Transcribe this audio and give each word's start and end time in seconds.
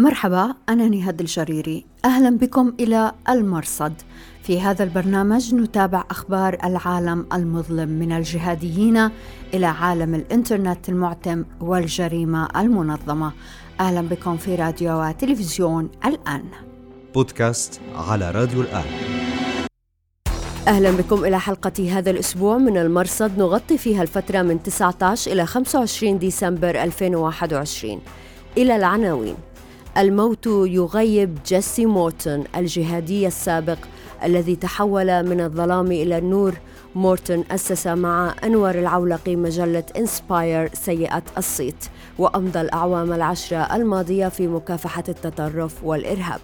مرحبا 0.00 0.54
أنا 0.68 0.88
نهاد 0.88 1.20
الجريري. 1.20 1.84
أهلا 2.04 2.38
بكم 2.38 2.72
إلى 2.80 3.12
المرصد. 3.28 3.92
في 4.42 4.60
هذا 4.60 4.84
البرنامج 4.84 5.54
نتابع 5.54 6.04
أخبار 6.10 6.58
العالم 6.64 7.26
المظلم 7.32 7.88
من 7.88 8.12
الجهاديين 8.12 9.10
إلى 9.54 9.66
عالم 9.66 10.14
الإنترنت 10.14 10.88
المعتم 10.88 11.44
والجريمة 11.60 12.48
المنظمة. 12.56 13.32
أهلا 13.80 14.00
بكم 14.00 14.36
في 14.36 14.54
راديو 14.54 15.02
وتلفزيون 15.02 15.90
الآن. 16.04 16.44
بودكاست 17.14 17.80
على 17.96 18.30
راديو 18.30 18.60
الآن. 18.60 18.84
أهلا 20.68 20.90
بكم 20.90 21.24
إلى 21.24 21.40
حلقة 21.40 21.98
هذا 21.98 22.10
الأسبوع 22.10 22.58
من 22.58 22.76
المرصد. 22.76 23.38
نغطي 23.38 23.78
فيها 23.78 24.02
الفترة 24.02 24.42
من 24.42 24.62
19 24.62 25.32
إلى 25.32 25.46
25 25.46 26.18
ديسمبر 26.18 26.82
2021 26.82 28.00
إلى 28.56 28.76
العناوين. 28.76 29.34
الموت 29.98 30.46
يغيب 30.46 31.38
جيسي 31.46 31.86
مورتون 31.86 32.44
الجهادي 32.56 33.26
السابق 33.26 33.78
الذي 34.24 34.56
تحول 34.56 35.26
من 35.28 35.40
الظلام 35.40 35.86
إلى 35.86 36.18
النور. 36.18 36.54
مورتون 36.94 37.44
أسس 37.50 37.86
مع 37.86 38.34
أنور 38.44 38.70
العولقي 38.70 39.36
مجلة 39.36 39.84
Inspire 39.96 40.70
سيئة 40.74 41.22
الصيت 41.38 41.84
وأمضى 42.18 42.60
الأعوام 42.60 43.12
العشرة 43.12 43.76
الماضية 43.76 44.28
في 44.28 44.46
مكافحة 44.46 45.04
التطرف 45.08 45.84
والإرهاب. 45.84 46.40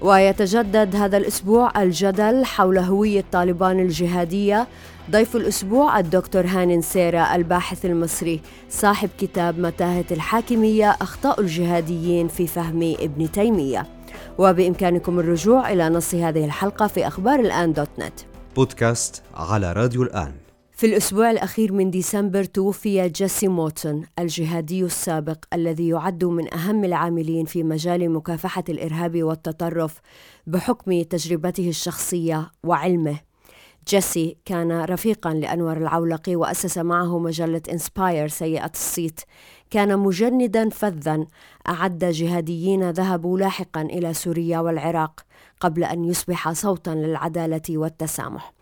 ويتجدد 0.00 0.96
هذا 0.96 1.16
الأسبوع 1.16 1.82
الجدل 1.82 2.44
حول 2.44 2.78
هوية 2.78 3.24
طالبان 3.32 3.80
الجهادية. 3.80 4.66
ضيف 5.10 5.36
الأسبوع 5.36 5.98
الدكتور 5.98 6.46
هاني 6.46 6.82
نسيرة 6.82 7.34
الباحث 7.34 7.84
المصري 7.84 8.40
صاحب 8.70 9.10
كتاب 9.18 9.58
متاهة 9.58 10.04
الحاكمية 10.10 10.90
أخطاء 10.90 11.40
الجهاديين 11.40 12.28
في 12.28 12.46
فهم 12.46 12.94
ابن 13.00 13.32
تيمية. 13.32 13.86
وبإمكانكم 14.38 15.18
الرجوع 15.18 15.72
إلى 15.72 15.88
نص 15.88 16.14
هذه 16.14 16.44
الحلقة 16.44 16.86
في 16.86 17.06
أخبار 17.06 17.40
الآن 17.40 17.72
دوت 17.72 17.90
نت. 17.98 18.20
بودكاست 18.56 19.22
على 19.34 19.72
راديو 19.72 20.02
الآن. 20.02 20.32
في 20.78 20.86
الأسبوع 20.86 21.30
الأخير 21.30 21.72
من 21.72 21.90
ديسمبر 21.90 22.44
توفي 22.44 23.08
جيسي 23.08 23.48
موتون 23.48 24.04
الجهادي 24.18 24.84
السابق 24.84 25.44
الذي 25.52 25.88
يعد 25.88 26.24
من 26.24 26.54
أهم 26.54 26.84
العاملين 26.84 27.44
في 27.44 27.62
مجال 27.62 28.10
مكافحة 28.10 28.64
الإرهاب 28.68 29.22
والتطرف 29.22 30.00
بحكم 30.46 31.02
تجربته 31.02 31.68
الشخصية 31.68 32.50
وعلمه. 32.64 33.20
جيسي 33.88 34.36
كان 34.44 34.84
رفيقا 34.84 35.34
لأنور 35.34 35.76
العولقي 35.76 36.36
وأسس 36.36 36.78
معه 36.78 37.18
مجلة 37.18 37.62
إنسباير 37.72 38.28
سيئة 38.28 38.70
الصيت. 38.74 39.20
كان 39.70 39.98
مجندا 39.98 40.68
فذا 40.68 41.26
أعد 41.68 42.04
جهاديين 42.04 42.90
ذهبوا 42.90 43.38
لاحقا 43.38 43.82
إلى 43.82 44.14
سوريا 44.14 44.58
والعراق. 44.58 45.27
قبل 45.60 45.84
أن 45.84 46.04
يصبح 46.04 46.52
صوتا 46.52 46.90
للعدالة 46.90 47.62
والتسامح. 47.78 48.52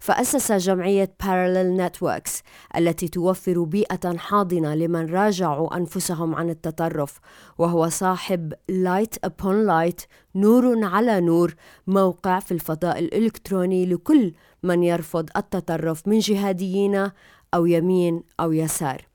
فأسس 0.00 0.52
جمعية 0.52 1.14
Parallel 1.22 1.80
Networks 1.80 2.42
التي 2.76 3.08
توفر 3.08 3.62
بيئة 3.62 4.16
حاضنة 4.16 4.74
لمن 4.74 5.14
راجعوا 5.14 5.76
أنفسهم 5.76 6.34
عن 6.34 6.50
التطرف 6.50 7.20
وهو 7.58 7.88
صاحب 7.88 8.54
Light 8.72 9.28
Upon 9.28 9.66
Light 9.68 10.06
نور 10.34 10.84
على 10.84 11.20
نور 11.20 11.54
موقع 11.86 12.38
في 12.38 12.52
الفضاء 12.52 12.98
الإلكتروني 12.98 13.86
لكل 13.86 14.32
من 14.62 14.82
يرفض 14.82 15.28
التطرف 15.36 16.08
من 16.08 16.18
جهاديين 16.18 17.10
أو 17.54 17.66
يمين 17.66 18.22
أو 18.40 18.52
يسار. 18.52 19.06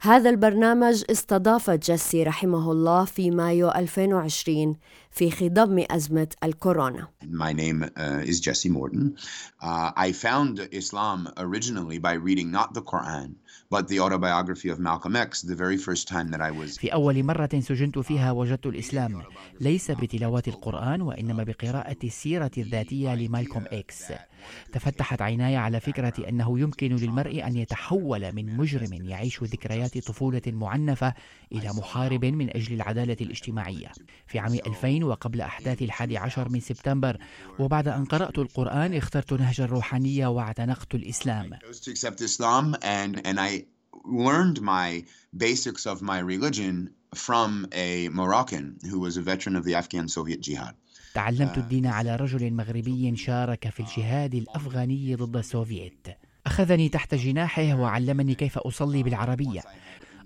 هذا 0.00 0.30
البرنامج 0.30 1.04
استضاف 1.10 1.70
جيسي 1.70 2.22
رحمه 2.22 2.72
الله 2.72 3.04
في 3.04 3.30
مايو 3.30 3.68
2020 3.68 4.76
في 5.16 5.30
خضم 5.30 5.84
أزمة 5.90 6.28
الكورونا. 6.44 7.08
My 7.22 7.52
name 7.52 7.82
uh, 7.82 8.30
is 8.30 8.38
Jesse 8.40 8.68
Morton. 8.68 9.16
Uh, 9.62 9.90
I 9.96 10.12
found 10.12 10.68
Islam 10.70 11.28
originally 11.38 11.98
by 11.98 12.12
reading 12.12 12.50
not 12.50 12.74
the 12.74 12.82
Quran 12.82 13.34
but 13.70 13.88
the 13.88 14.00
autobiography 14.00 14.68
of 14.68 14.78
Malcolm 14.78 15.16
X 15.16 15.42
the 15.42 15.54
very 15.54 15.76
first 15.76 16.08
time 16.08 16.30
that 16.30 16.40
I 16.40 16.50
was 16.50 16.78
في 16.78 16.92
أول 16.92 17.24
مرة 17.24 17.48
سجنت 17.60 17.98
فيها 17.98 18.32
وجدت 18.32 18.66
الإسلام 18.66 19.22
ليس 19.60 19.90
بتلاوة 19.90 20.42
القرآن 20.48 21.02
وإنما 21.02 21.42
بقراءة 21.42 21.96
السيرة 22.04 22.50
الذاتية 22.58 23.14
لمالكوم 23.14 23.64
إكس 23.72 24.12
تفتحت 24.72 25.22
عيناي 25.22 25.56
على 25.56 25.80
فكرة 25.80 26.28
أنه 26.28 26.60
يمكن 26.60 26.96
للمرء 26.96 27.46
أن 27.46 27.56
يتحول 27.56 28.32
من 28.32 28.56
مجرم 28.56 28.92
يعيش 28.92 29.42
ذكريات 29.42 29.98
طفولة 29.98 30.42
معنفة 30.46 31.14
إلى 31.52 31.68
محارب 31.68 32.24
من 32.24 32.56
أجل 32.56 32.74
العدالة 32.74 33.16
الاجتماعية 33.20 33.92
في 34.26 34.38
عام 34.38 34.54
2000 34.54 35.04
وقبل 35.06 35.40
أحداث 35.40 35.82
الحادي 35.82 36.18
عشر 36.18 36.48
من 36.48 36.60
سبتمبر 36.60 37.16
وبعد 37.58 37.88
أن 37.88 38.04
قرأت 38.04 38.38
القرآن 38.38 38.94
اخترت 38.94 39.32
نهج 39.32 39.60
الروحانية 39.60 40.26
واعتنقت 40.26 40.94
الإسلام. 40.94 41.50
Learned 44.04 44.60
my 44.60 45.04
basics 45.36 45.86
of 45.86 46.02
my 46.02 46.18
religion 46.18 46.90
from 47.14 47.66
a 47.72 48.08
Moroccan 48.08 48.66
who 48.90 48.98
was 49.00 49.16
a 49.16 49.22
veteran 49.22 49.56
of 49.56 49.64
the 49.64 49.74
Afghan 49.74 50.06
Soviet 50.08 50.40
jihad. 50.40 50.74
تعلمت 51.14 51.58
الدين 51.58 51.86
على 51.86 52.16
رجل 52.16 52.52
مغربي 52.52 53.16
شارك 53.16 53.68
في 53.68 53.80
الجهاد 53.80 54.34
الأفغاني 54.34 55.14
ضد 55.14 55.36
السوفييت. 55.36 56.06
أخذني 56.46 56.88
تحت 56.88 57.14
جناحه 57.14 57.74
وعلمني 57.74 58.34
كيف 58.34 58.58
أصلي 58.58 59.02
بالعربية. 59.02 59.62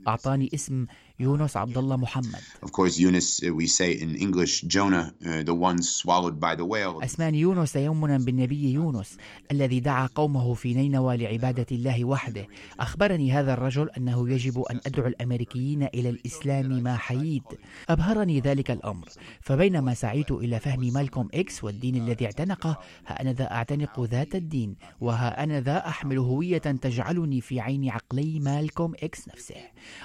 أعطاني 0.08 0.50
اسم 0.54 0.86
يونس 1.20 1.56
عبد 1.56 1.78
الله 1.78 1.96
محمد. 1.96 2.40
Of 2.62 2.72
course 2.72 2.98
Yunus 2.98 3.40
we 3.42 3.66
say 3.66 3.92
in 3.92 4.14
English 4.16 4.62
Jonah 4.62 5.12
uh, 5.26 5.42
the 5.42 5.54
one 5.54 5.82
swallowed 5.82 6.40
by 6.40 6.54
the 6.54 6.64
whale. 6.64 7.04
اسماني 7.04 7.40
يونس 7.40 7.76
يومنا 7.76 8.18
بالنبي 8.18 8.72
يونس 8.72 9.16
الذي 9.50 9.80
دعا 9.80 10.06
قومه 10.06 10.54
في 10.54 10.74
نينوى 10.74 11.16
لعبادة 11.16 11.66
الله 11.72 12.04
وحده. 12.04 12.46
أخبرني 12.80 13.32
هذا 13.32 13.52
الرجل 13.52 13.90
أنه 13.90 14.28
يجب 14.30 14.60
أن 14.60 14.80
أدعو 14.86 15.06
الأمريكيين 15.06 15.82
إلى 15.82 16.08
الإسلام 16.10 16.82
ما 16.82 16.96
حييت. 16.96 17.42
أبهرني 17.88 18.40
ذلك 18.40 18.70
الأمر 18.70 19.08
فبينما 19.40 19.94
سعيت 19.94 20.30
إلى 20.30 20.60
فهم 20.60 20.92
مالكوم 20.92 21.28
إكس 21.34 21.64
والدين 21.64 21.96
الذي 21.96 22.24
اعتنقه 22.24 22.78
ها 23.06 23.22
أنا 23.22 23.32
ذا 23.32 23.50
أعتنق 23.52 24.00
ذات 24.00 24.34
الدين 24.34 24.76
وها 25.00 25.42
أنا 25.42 25.60
ذا 25.60 25.88
أحمل 25.88 26.18
هوية 26.18 26.58
تجعلني 26.58 27.40
في 27.40 27.60
عين 27.60 27.90
عقلي 27.90 28.40
مالكوم 28.40 28.94
إكس 29.02 29.28
نفسه. 29.28 29.54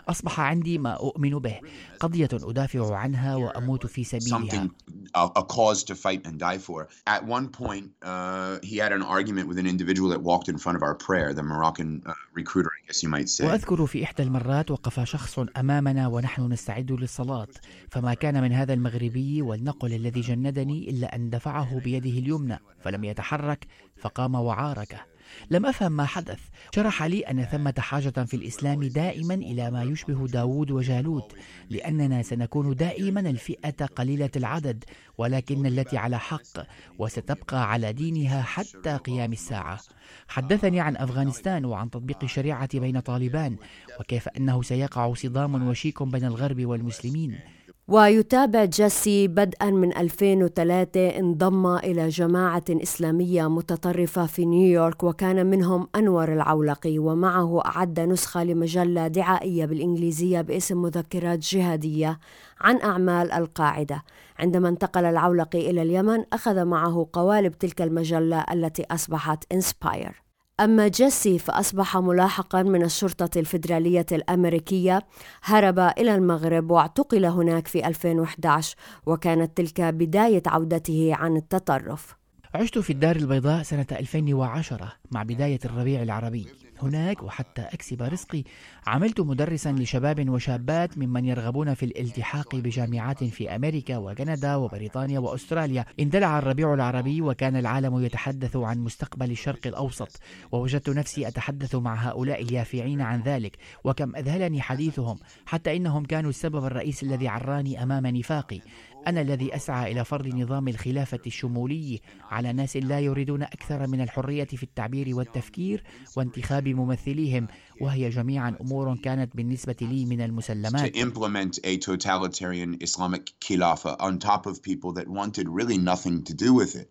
أصبح 0.10 0.40
عندي 0.40 0.78
ما 0.78 1.05
أؤمن 1.06 1.40
به 1.40 1.60
قضية 2.00 2.30
أدافع 2.34 2.96
عنها 2.96 3.36
وأموت 3.36 3.86
في 3.86 4.04
سبيلها 4.04 4.70
a 5.16 5.44
cause 5.44 5.84
to 5.84 5.96
fight 5.96 6.22
and 6.28 6.38
die 6.40 6.58
for. 6.58 6.90
At 7.08 7.26
one 7.26 7.48
point, 7.50 7.92
uh, 8.02 8.60
he 8.70 8.76
had 8.78 8.92
an 8.92 9.02
argument 9.02 9.48
with 9.48 9.58
an 9.64 9.68
individual 9.74 10.10
that 10.10 10.22
walked 10.22 10.50
in 10.50 10.58
front 10.58 10.76
of 10.76 10.84
our 10.84 10.96
prayer, 11.08 11.34
the 11.34 11.44
Moroccan 11.44 12.02
uh, 12.06 12.14
recruiter, 12.34 12.72
I 12.78 12.88
guess 12.88 13.04
you 13.04 13.10
might 13.10 13.30
say. 13.30 13.46
وأذكر 13.46 13.86
في 13.86 14.04
إحدى 14.04 14.24
المرات 14.24 14.72
وقف 14.72 15.00
شخص 15.00 15.40
أمامنا 15.58 16.08
ونحن 16.08 16.52
نستعد 16.52 16.92
للصلاة 16.92 17.48
فما 17.90 18.14
كان 18.14 18.42
من 18.42 18.52
هذا 18.52 18.74
المغربي 18.74 19.42
والنقل 19.42 19.94
الذي 19.94 20.22
جندني 20.22 20.90
إلا 20.90 21.16
أن 21.16 21.30
دفعه 21.30 21.80
بيده 21.80 22.10
اليمنى 22.10 22.60
فلم 22.84 23.04
يتحرك 23.04 23.68
فقام 23.98 24.36
وعاركه 24.36 25.15
لم 25.52 25.66
أفهم 25.66 25.92
ما 25.92 26.06
حدث. 26.06 26.40
شرح 26.76 27.04
لي 27.04 27.20
أن 27.20 27.46
ثمة 27.46 27.74
حاجة 27.78 28.24
في 28.26 28.34
الإسلام 28.34 28.84
دائما 28.84 29.34
إلى 29.34 29.72
ما 29.72 29.84
يشبه 29.84 30.28
داود 30.28 30.72
وجالوت 30.72 31.36
لأننا 31.70 32.22
سنكون 32.22 32.76
دائما 32.76 33.20
الفئة 33.20 33.86
قليلة 33.86 34.30
العدد 34.36 34.84
ولكن 35.18 35.66
التي 35.66 35.98
على 35.98 36.20
حق 36.20 36.68
وستبقى 37.00 37.72
على 37.72 37.94
دينها 37.94 38.42
حتى 38.42 38.98
قيام 38.98 39.32
الساعة. 39.32 39.80
حدثني 40.28 40.80
عن 40.80 40.98
أفغانستان 40.98 41.66
وعن 41.66 41.90
تطبيق 41.90 42.24
الشريعة 42.24 42.80
بين 42.80 43.00
طالبان 43.00 43.58
وكيف 44.00 44.28
أنه 44.30 44.62
سيقع 44.62 45.14
صدام 45.14 45.68
وشيك 45.68 46.04
بين 46.04 46.26
الغرب 46.26 46.66
والمسلمين. 46.66 47.40
ويتابع 47.88 48.66
جيسي 48.66 49.28
بدءا 49.28 49.70
من 49.70 49.98
2003 49.98 51.10
انضم 51.20 51.68
إلى 51.76 52.10
جماعة 52.10 52.64
إسلامية 52.70 53.48
متطرفة 53.48 54.26
في 54.26 54.46
نيويورك 54.46 55.04
وكان 55.04 55.46
منهم 55.46 55.88
أنور 55.96 56.34
العولقي 56.34 57.00
ومعه 57.00 57.62
أعد 57.66 58.00
نسخة 58.00 58.44
لمجلة 58.44 59.08
دعائية 59.08 59.66
بالإنجليزية 59.66 60.42
باسم 60.42 60.82
مذكرات 60.82 61.40
جهادية 61.40 62.20
عن 62.62 62.82
أعمال 62.82 63.32
القاعدة. 63.32 64.04
عندما 64.40 64.70
انتقل 64.70 65.06
العولقي 65.06 65.70
إلى 65.70 65.82
اليمن 65.82 66.24
أخذ 66.34 66.66
معه 66.66 67.08
قوالب 67.14 67.58
تلك 67.58 67.82
المجلة 67.82 68.46
التي 68.52 68.86
أصبحت 68.92 69.44
إنسباير 69.52 70.25
أما 70.60 70.88
جيسي 70.88 71.40
فأصبح 71.40 71.98
ملاحقا 71.98 72.64
من 72.64 72.84
الشرطة 72.84 73.40
الفيدرالية 73.40 74.06
الأمريكية 74.12 75.06
هرب 75.44 75.80
إلى 75.80 76.16
المغرب 76.16 76.72
واعتقل 76.72 77.26
هناك 77.26 77.68
في 77.68 77.88
2011 77.88 78.76
وكانت 79.06 79.58
تلك 79.58 79.82
بداية 79.82 80.44
عودته 80.48 81.16
عن 81.16 81.38
التطرف. 81.38 82.16
عشت 82.54 82.78
في 82.78 82.90
الدار 82.94 83.16
البيضاء 83.16 83.64
سنة 83.64 83.86
2010 83.92 84.94
مع 85.12 85.24
بداية 85.24 85.60
الربيع 85.66 86.04
العربي. 86.04 86.48
هناك 86.82 87.24
وحتى 87.24 87.62
أكسب 87.62 88.04
رزقي. 88.04 88.44
عملت 88.88 89.22
مدرسا 89.22 89.72
لشباب 89.72 90.30
وشابات 90.30 90.98
ممن 90.98 91.26
يرغبون 91.26 91.74
في 91.74 91.86
الالتحاق 91.86 92.56
بجامعات 92.56 93.24
في 93.24 93.56
أمريكا 93.56 93.98
وكندا 93.98 94.56
وبريطانيا 94.56 95.20
وأستراليا. 95.20 95.86
اندلع 96.00 96.40
الربيع 96.40 96.74
العربي 96.74 97.22
وكان 97.22 97.56
العالم 97.56 98.04
يتحدث 98.04 98.56
عن 98.56 98.80
مستقبل 98.80 99.32
الشرق 99.32 99.68
الأوسط. 99.68 100.20
ووجدت 100.52 100.90
نفسي 100.90 101.28
أتحدث 101.28 101.76
مع 101.76 101.96
هؤلاء 101.96 102.42
اليافعين 102.42 103.02
عن 103.02 103.22
ذلك 103.22 103.58
وكم 103.84 104.16
أذهلني 104.16 104.62
حديثهم 104.62 105.20
حتى 105.46 105.76
إنهم 105.76 106.06
كانوا 106.06 106.30
السبب 106.30 106.66
الرئيسي 106.66 107.06
الذي 107.06 107.28
عراني 107.28 107.84
أمام 107.84 108.08
نفاقي. 108.08 108.62
أنا 109.08 109.22
الذي 109.22 109.56
أسعى 109.56 109.92
إلى 109.92 110.06
فرض 110.06 110.28
نظام 110.28 110.68
الخلافة 110.68 111.20
الشمولي 111.28 112.02
على 112.32 112.54
ناس 112.54 112.78
لا 112.78 113.00
يريدون 113.00 113.44
أكثر 113.44 113.88
من 113.88 114.02
الحرية 114.02 114.46
في 114.46 114.64
التعبير 114.64 115.16
والتفكير 115.16 115.84
وانتخاب 116.16 116.68
ممثليهم. 116.68 117.48
وهي 117.82 118.10
جميعا 118.10 118.56
أمور 118.62 118.96
كانت 118.96 119.36
بالنسبة 119.36 119.76
لي 119.82 120.06
من 120.06 120.22
المسلمات. 120.22 120.96
To 120.96 120.98
implement 120.98 121.60
a 121.64 121.78
totalitarian 121.78 122.78
Islamic 122.82 123.34
khilafah 123.46 123.96
on 124.00 124.20
top 124.20 124.46
of 124.46 124.62
people 124.62 124.92
that 124.94 125.08
wanted 125.08 125.48
really 125.50 125.78
nothing 125.78 126.24
to 126.24 126.34
do 126.34 126.54
with 126.54 126.76
it. 126.76 126.90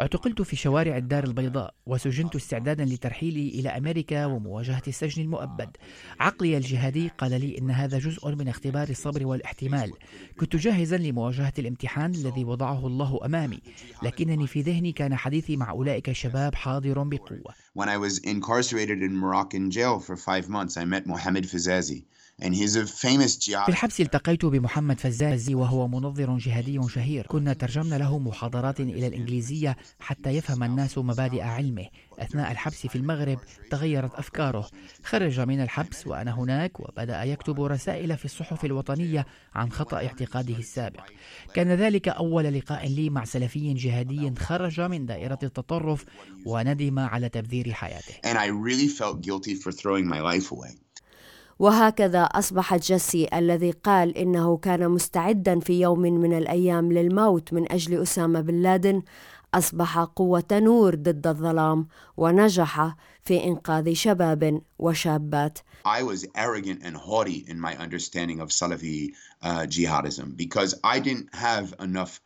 اعتقلت 0.00 0.42
في 0.42 0.56
شوارع 0.56 0.96
الدار 0.96 1.24
البيضاء 1.24 1.74
وسجنت 1.86 2.36
استعدادا 2.36 2.84
لترحيلي 2.84 3.48
إلى 3.48 3.68
أمريكا 3.68 4.26
ومواجهة 4.26 4.82
السجن 4.88 5.22
المؤبد. 5.22 5.70
عقلي 6.20 6.56
الجهادي 6.56 7.10
قال 7.18 7.40
لي 7.40 7.58
إن 7.58 7.70
هذا 7.70 7.98
جزء 7.98 8.34
من 8.34 8.48
اختبار 8.48 8.88
الصبر 8.88 9.26
والاحتمال. 9.26 9.92
كنت 10.38 10.56
جاهزا 10.56 10.96
لمواجهة 10.96 11.52
الامتحان 11.58 12.14
الذي 12.14 12.44
وضعه 12.44 12.86
الله 12.86 13.20
أمامي 13.24 13.60
لكنني 14.02 14.46
في 14.46 14.60
ذهني 14.60 14.92
كان 14.92 15.16
حديثي 15.16 15.56
مع 15.56 15.70
أولئك 15.70 16.08
الشباب 16.08 16.54
حاضر 16.54 17.02
بقوة. 17.02 17.54
When 17.74 17.88
I 17.88 17.96
was 17.96 18.18
incarcerated 18.18 19.02
in 19.02 19.16
Moroccan 19.16 19.70
jail 19.70 19.98
for 20.04 20.16
five 20.16 20.48
months, 20.48 20.76
I 20.76 20.84
met 20.84 21.06
Mohammed 21.06 21.44
Fizazi. 21.44 22.04
في. 22.42 23.68
الحبس 23.68 24.00
التقيت 24.00 24.44
بمحمد 24.44 25.00
فزازي 25.00 25.54
وهو 25.54 25.88
منظر 25.88 26.38
جهادي 26.38 26.80
شهير. 26.88 27.26
كنا 27.26 27.52
ترجمنا 27.52 27.94
له 27.94 28.18
محاضرات 28.18 28.80
إلى 28.80 29.06
الإنجليزية 29.06 29.76
حتى 30.00 30.30
يفهم 30.30 30.62
الناس 30.62 30.98
مبادئ 30.98 31.42
علمه. 31.42 31.86
أثناء 32.18 32.52
الحبس 32.52 32.86
في 32.86 32.96
المغرب 32.96 33.38
تغيرت 33.70 34.14
أفكاره. 34.14 34.68
خرج 35.04 35.40
من 35.40 35.60
الحبس 35.60 36.06
وأنا 36.06 36.38
هناك 36.38 36.80
وبدأ 36.80 37.22
يكتب 37.22 37.60
رسائل 37.60 38.16
في 38.16 38.24
الصحف 38.24 38.64
الوطنية 38.64 39.26
عن 39.54 39.72
خطأ 39.72 39.96
اعتقاده 39.96 40.56
السابق. 40.56 41.00
كان 41.54 41.68
ذلك 41.68 42.08
أول 42.08 42.44
لقاء 42.44 42.88
لي 42.88 43.10
مع 43.10 43.24
سلفي 43.24 43.74
جهادي 43.74 44.34
خرج 44.38 44.80
من 44.80 45.06
دائرة 45.06 45.38
التطرف 45.42 46.04
وندم 46.46 46.98
على 46.98 47.28
تبذير 47.28 47.72
حياته. 47.72 48.14
And 48.24 48.36
I 48.38 48.46
really 48.46 48.88
felt 48.88 49.22
guilty 49.22 49.54
for 49.54 49.72
throwing 49.72 50.06
my 50.06 50.20
life 50.20 50.52
away. 50.52 50.83
وهكذا 51.58 52.22
أصبح 52.22 52.76
جيسي 52.76 53.28
الذي 53.34 53.70
قال 53.70 54.18
إنه 54.18 54.56
كان 54.56 54.88
مستعدا 54.88 55.60
في 55.60 55.80
يوم 55.80 56.00
من 56.00 56.38
الأيام 56.38 56.92
للموت 56.92 57.52
من 57.52 57.72
أجل 57.72 58.02
أسامة 58.02 58.40
بن 58.40 58.54
لادن 58.62 59.02
أصبح 59.54 59.98
قوة 59.98 60.44
نور 60.52 60.94
ضد 60.94 61.26
الظلام 61.26 61.88
ونجح 62.16 62.96
في 63.24 63.44
إنقاذ 63.44 63.92
شباب 63.94 64.60
وشابات. 64.78 65.58
I 65.86 66.02
was 66.02 66.26
arrogant 66.34 66.80
and 66.82 66.96
haughty 66.96 67.44
in 67.48 67.60
my 67.60 67.76
understanding 67.76 68.40
of 68.40 68.48
Salafi 68.48 69.12
uh, 69.42 69.66
jihadism 69.68 70.36
because 70.36 70.74
I 70.82 70.98
didn't 70.98 71.34
have 71.34 71.74
enough 71.80 72.20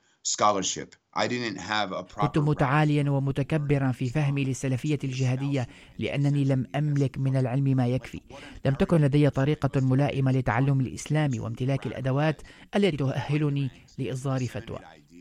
كنت. 2.02 2.38
متعاليا 2.38 3.10
ومتكبرا 3.10 3.92
في 3.92 4.08
فهمي 4.08 4.44
للسلفية 4.44 4.98
الجهادية 5.04 5.66
لأنني 5.98 6.44
لم 6.44 6.66
أملك 6.74 7.18
من 7.18 7.36
العلم 7.36 7.64
ما 7.64 7.86
يكفي 7.86 8.20
لم 8.64 8.74
تكن 8.74 9.00
لدي 9.00 9.30
طريقة 9.30 9.80
ملائمة 9.80 10.32
لتعلم 10.32 10.80
الإسلام 10.80 11.30
وامتلاك 11.38 11.86
الأدوات 11.86 12.42
التي 12.76 12.96
تؤهلني 12.96 13.70
لإصدار 13.98 14.46
فتوى 14.46 14.78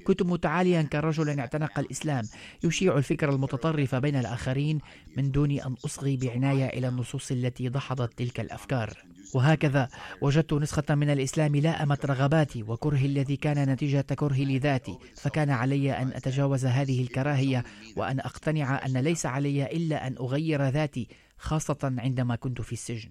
كنت 0.07 0.23
متعاليا 0.23 0.81
كرجل 0.81 1.39
اعتنق 1.39 1.79
الإسلام. 1.79 2.23
يشيع 2.63 2.97
الفكر 2.97 3.29
المتطرف 3.29 3.95
بين 3.95 4.15
الآخرين 4.15 4.79
من 5.17 5.31
دون 5.31 5.51
أن 5.51 5.75
أصغي 5.85 6.17
بعناية 6.17 6.65
إلى 6.65 6.87
النصوص 6.87 7.31
التي 7.31 7.69
دحضت 7.69 8.17
تلك 8.17 8.39
الأفكار. 8.39 8.97
وهكذا 9.33 9.89
وجدت 10.21 10.53
نسخة 10.53 10.95
من 10.95 11.09
الإسلام 11.09 11.55
لائمت 11.55 12.05
رغباتي 12.05 12.63
وكرهي 12.63 13.05
الذي 13.05 13.35
كان 13.35 13.69
نتيجة 13.69 14.01
كرهي 14.01 14.45
لذاتي 14.45 14.97
فكان 15.15 15.49
علي 15.49 15.91
أن 15.91 16.07
أتجاوز 16.07 16.65
هذه 16.65 17.01
الكراهية 17.01 17.63
وأن 17.95 18.19
أقتنع 18.19 18.85
أن 18.85 18.97
ليس 18.97 19.25
علي 19.25 19.65
إلا 19.65 20.07
أن 20.07 20.15
أغير 20.19 20.69
ذاتي 20.69 21.07
خاصة 21.37 21.95
عندما 21.97 22.35
كنت 22.35 22.61
في 22.61 22.73
السجن. 22.73 23.09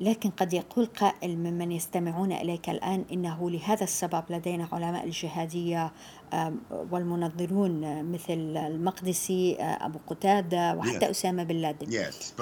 لكن 0.00 0.30
قد 0.30 0.52
يقول 0.52 0.86
قائل 0.86 1.38
ممن 1.38 1.72
يستمعون 1.72 2.32
إليك 2.32 2.70
الآن 2.70 3.04
إنه 3.12 3.50
لهذا 3.50 3.84
السبب 3.84 4.22
لدينا 4.30 4.68
علماء 4.72 5.04
الجهادية 5.04 5.92
آم، 6.32 6.60
والمنظرون 6.90 7.84
آه، 7.84 8.02
مثل 8.02 8.56
المقدسي 8.56 9.56
آه، 9.60 9.86
أبو 9.86 9.98
قتادة 10.06 10.74
وحتى. 10.74 11.10
أسامة 11.10 11.42
بن 11.42 11.56
لادن. 11.56 11.92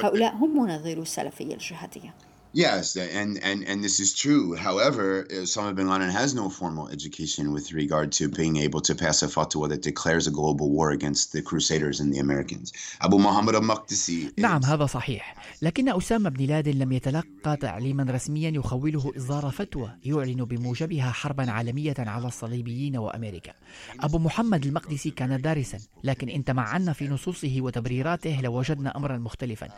هؤلاء 0.06 0.35
هم 0.35 0.62
منظرو 0.62 1.03
السلفية 1.03 1.55
الجهادية. 1.55 2.14
Yes, 2.52 2.96
and, 2.96 3.38
and, 3.43 3.64
and 3.69 3.84
this 3.84 4.00
is 4.00 4.14
true. 4.14 4.54
However, 4.54 5.25
Osama 5.31 5.75
bin 5.75 5.88
Laden 5.90 6.08
has 6.08 6.34
no 6.34 6.48
formal 6.48 6.88
education 6.88 7.52
with 7.52 7.72
regard 7.72 8.12
to 8.12 8.28
being 8.28 8.56
able 8.56 8.81
to 8.81 8.94
pass 8.94 9.22
a 9.22 9.28
fatwa 9.28 9.69
that 9.69 9.82
declares 9.82 10.26
a 10.26 10.31
global 10.31 10.70
war 10.70 10.90
against 10.93 11.32
the 11.34 11.43
Crusaders 11.43 12.00
and 12.00 12.12
the 12.14 12.19
Americans. 12.19 12.72
Abu 13.02 13.19
Muhammad 13.19 13.54
al-Maqdisi. 13.56 14.32
نعم 14.38 14.64
هذا 14.64 14.87
صحيح 14.87 15.37
لكن 15.62 15.88
أسامة 15.96 16.31
بن 16.31 16.44
لادن 16.44 16.72
لم 16.72 16.93
يتلقى 16.93 17.56
تعليما 17.60 18.06
رسميا 18.10 18.50
يخوله 18.50 19.12
إصدار 19.16 19.50
فتوى 19.50 19.90
يعلن 20.04 20.44
بموجبها 20.44 21.10
حربا 21.10 21.50
عالمية 21.50 21.94
على 21.99 22.26
الصليبيين 22.26 22.96
وأمريكا 22.96 23.52
أبو 24.00 24.19
محمد 24.19 24.66
المقدسي 24.66 25.10
كان 25.10 25.40
دارسا 25.40 25.78
لكن 26.04 26.28
إن 26.28 26.44
تمعنا 26.44 26.92
في 26.92 27.08
نصوصه 27.08 27.56
وتبريراته 27.58 28.40
لوجدنا 28.40 28.96
أمرا 28.96 29.19
مختلفا 29.19 29.69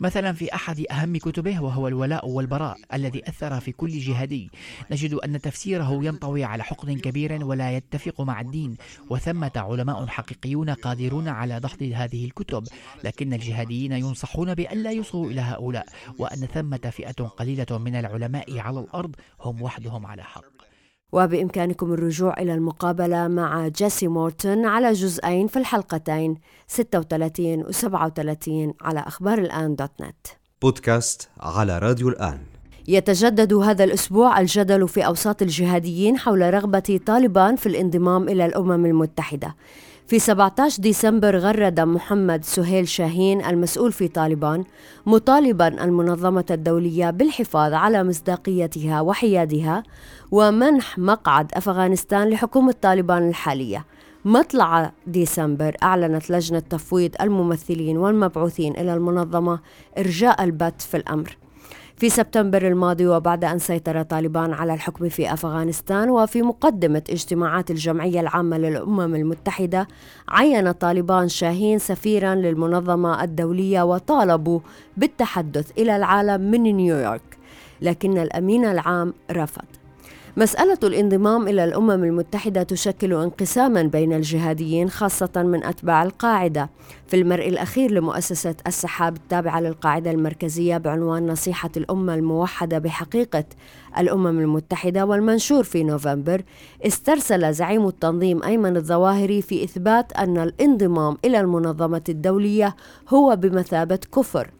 مثلا 0.00 0.32
في 0.32 0.54
أحد 0.54 0.84
أهم 0.90 1.16
كتبه 1.16 1.60
وهو 1.62 1.88
الولاء 1.88 2.13
والبراء 2.24 2.76
الذي 2.92 3.28
أثر 3.28 3.60
في 3.60 3.72
كل 3.72 3.98
جهادي. 3.98 4.50
نجد 4.90 5.14
أن 5.14 5.40
تفسيره 5.40 6.04
ينطوي 6.04 6.44
على 6.44 6.62
حقد 6.64 6.90
كبير 6.90 7.44
ولا 7.44 7.76
يتفق 7.76 8.20
مع 8.20 8.40
الدين 8.40 8.76
وثمة 9.10 9.52
علماء 9.56 10.06
حقيقيون 10.06 10.70
قادرون 10.70 11.28
على 11.28 11.60
دحض 11.60 11.82
هذه 11.82 12.24
الكتب. 12.24 12.64
لكن 13.04 13.32
الجهاديين 13.32 13.92
ينصحون 13.92 14.54
بأن 14.54 14.82
لا 14.82 14.90
يصغوا 14.90 15.26
إلى 15.26 15.40
هؤلاء 15.40 15.86
وأن 16.18 16.36
ثمة 16.36 16.90
فئة 16.92 17.24
قليلة 17.24 17.78
من 17.78 17.94
العلماء 17.96 18.58
على 18.58 18.80
الأرض 18.80 19.16
هم 19.40 19.62
وحدهم 19.62 20.06
على 20.06 20.22
حق. 20.22 20.54
وبإمكانكم 21.12 21.92
الرجوع 21.92 22.34
إلى 22.38 22.54
المقابلة 22.54 23.28
مع 23.28 23.68
جيسي 23.68 24.08
مورتون 24.08 24.66
على 24.66 24.92
جزئين 24.92 25.46
في 25.46 25.58
الحلقتين 25.58 26.34
36 26.66 27.62
و 27.62 27.70
37 27.70 28.74
على 28.80 29.00
أخبار 29.00 29.38
الآن 29.38 29.76
دوت 29.76 30.00
نت. 30.00 30.43
بودكاست 30.62 31.28
على 31.40 31.78
راديو 31.78 32.08
الآن. 32.08 32.38
يتجدد 32.88 33.52
هذا 33.52 33.84
الأسبوع 33.84 34.40
الجدل 34.40 34.88
في 34.88 35.06
أوساط 35.06 35.42
الجهاديين 35.42 36.18
حول 36.18 36.54
رغبة 36.54 37.00
طالبان 37.06 37.56
في 37.56 37.66
الانضمام 37.66 38.28
إلى 38.28 38.46
الأمم 38.46 38.86
المتحدة. 38.86 39.56
في 40.06 40.18
17 40.18 40.82
ديسمبر 40.82 41.36
غرد 41.36 41.80
محمد 41.80 42.44
سهيل 42.44 42.88
شاهين 42.88 43.44
المسؤول 43.44 43.92
في 43.92 44.08
طالبان 44.08 44.64
مطالبا 45.06 45.84
المنظمة 45.84 46.44
الدولية 46.50 47.10
بالحفاظ 47.10 47.72
على 47.72 48.04
مصداقيتها 48.04 49.00
وحيادها 49.00 49.82
ومنح 50.30 50.98
مقعد 50.98 51.52
أفغانستان 51.54 52.30
لحكومة 52.30 52.74
طالبان 52.82 53.28
الحالية. 53.28 53.84
مطلع 54.24 54.92
ديسمبر 55.06 55.76
أعلنت 55.82 56.30
لجنة 56.30 56.58
تفويض 56.58 57.10
الممثلين 57.20 57.96
والمبعوثين 57.96 58.72
إلى 58.76 58.94
المنظمة 58.94 59.58
إرجاء 59.98 60.44
البت 60.44 60.82
في 60.82 60.96
الأمر. 60.96 61.36
في 61.96 62.08
سبتمبر 62.08 62.68
الماضي 62.68 63.06
وبعد 63.06 63.44
أن 63.44 63.58
سيطر 63.58 64.02
طالبان 64.02 64.52
على 64.52 64.74
الحكم 64.74 65.08
في 65.08 65.32
أفغانستان 65.32 66.10
وفي 66.10 66.42
مقدمة 66.42 67.02
اجتماعات 67.10 67.70
الجمعية 67.70 68.20
العامة 68.20 68.58
للأمم 68.58 69.14
المتحدة 69.14 69.88
عين 70.28 70.72
طالبان 70.72 71.28
شاهين 71.28 71.78
سفيرا 71.78 72.34
للمنظمة 72.34 73.24
الدولية 73.24 73.82
وطالبوا 73.82 74.60
بالتحدث 74.96 75.70
إلى 75.78 75.96
العالم 75.96 76.40
من 76.50 76.62
نيويورك. 76.62 77.38
لكن 77.80 78.18
الأمين 78.18 78.64
العام 78.64 79.14
رفض. 79.30 79.83
مسألة 80.36 80.78
الانضمام 80.82 81.48
إلى 81.48 81.64
الأمم 81.64 81.90
المتحدة 82.04 82.62
تشكل 82.62 83.12
انقساما 83.12 83.82
بين 83.82 84.12
الجهاديين 84.12 84.90
خاصة 84.90 85.30
من 85.36 85.64
أتباع 85.64 86.02
القاعدة. 86.02 86.70
في 87.06 87.16
المرء 87.16 87.48
الأخير 87.48 87.90
لمؤسسة 87.90 88.54
السحاب 88.66 89.16
التابعة 89.16 89.60
للقاعدة 89.60 90.10
المركزية 90.10 90.76
بعنوان 90.76 91.26
نصيحة 91.26 91.70
الأمة 91.76 92.14
الموحدة 92.14 92.78
بحقيقة 92.78 93.44
الأمم 93.98 94.26
المتحدة 94.40 95.04
والمنشور 95.06 95.64
في 95.64 95.84
نوفمبر. 95.84 96.42
استرسل 96.86 97.52
زعيم 97.52 97.86
التنظيم 97.86 98.42
أيمن 98.42 98.76
الظواهري 98.76 99.42
في 99.42 99.64
إثبات 99.64 100.12
أن 100.12 100.38
الانضمام 100.38 101.16
إلى 101.24 101.40
المنظمة 101.40 102.04
الدولية 102.08 102.76
هو 103.08 103.36
بمثابة 103.36 104.00
كفر. 104.16 104.50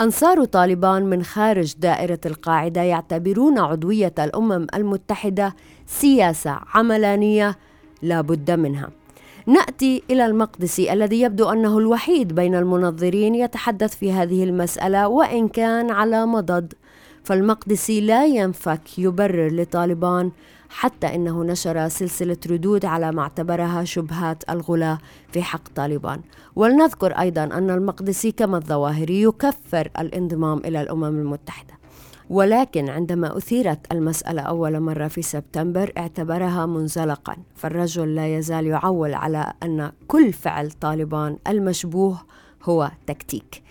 أنصار 0.00 0.44
طالبان 0.44 1.02
من 1.02 1.22
خارج 1.22 1.74
دائرة 1.78 2.20
القاعدة 2.26 2.82
يعتبرون 2.82 3.58
عضوية 3.58 4.14
الأمم 4.18 4.66
المتحدة 4.74 5.54
سياسة 5.86 6.60
عملانية 6.74 7.58
لا 8.02 8.20
بد 8.20 8.50
منها. 8.50 8.90
نأتي 9.46 10.02
إلى 10.10 10.26
المقدسي 10.26 10.92
الذي 10.92 11.20
يبدو 11.20 11.48
أنه 11.48 11.78
الوحيد 11.78 12.34
بين 12.34 12.54
المنظرين 12.54 13.34
يتحدث 13.34 13.96
في 13.96 14.12
هذه 14.12 14.44
المسألة 14.44 15.08
وإن 15.08 15.48
كان 15.48 15.90
على 15.90 16.26
مضض. 16.26 16.72
فالمقدسي 17.24 18.00
لا 18.00 18.26
ينفك 18.26 18.98
يبرر 18.98 19.52
لطالبان 19.52 20.30
حتى 20.70 21.14
إنه 21.14 21.44
نشر 21.44 21.88
سلسلة 21.88 22.36
ردود 22.50 22.84
على 22.84 23.12
ما 23.12 23.22
اعتبرها 23.22 23.84
شبهات 23.84 24.50
الغلاة 24.50 24.98
في 25.32 25.42
حق 25.42 25.68
طالبان. 25.74 26.20
ولنذكر 26.56 27.12
أيضا 27.12 27.44
أن 27.44 27.70
المقدسي 27.70 28.32
كما 28.32 28.56
الظواهري 28.56 29.22
يكفر 29.22 29.90
الانضمام 29.98 30.58
إلى 30.58 30.80
الأمم 30.80 31.04
المتحدة. 31.04 31.74
ولكن 32.30 32.88
عندما 32.88 33.36
أثيرت 33.36 33.92
المسألة 33.92 34.42
أول 34.42 34.80
مرة 34.80 35.08
في 35.08 35.22
سبتمبر 35.22 35.92
اعتبرها 35.98 36.66
منزلقا 36.66 37.36
فالرجل 37.54 38.14
لا 38.14 38.36
يزال 38.38 38.66
يعول 38.66 39.14
على 39.14 39.52
أن 39.62 39.92
كل 40.08 40.32
فعل 40.32 40.70
طالبان 40.70 41.38
المشبوه 41.48 42.18
هو 42.62 42.90
تكتيك. 43.06 43.62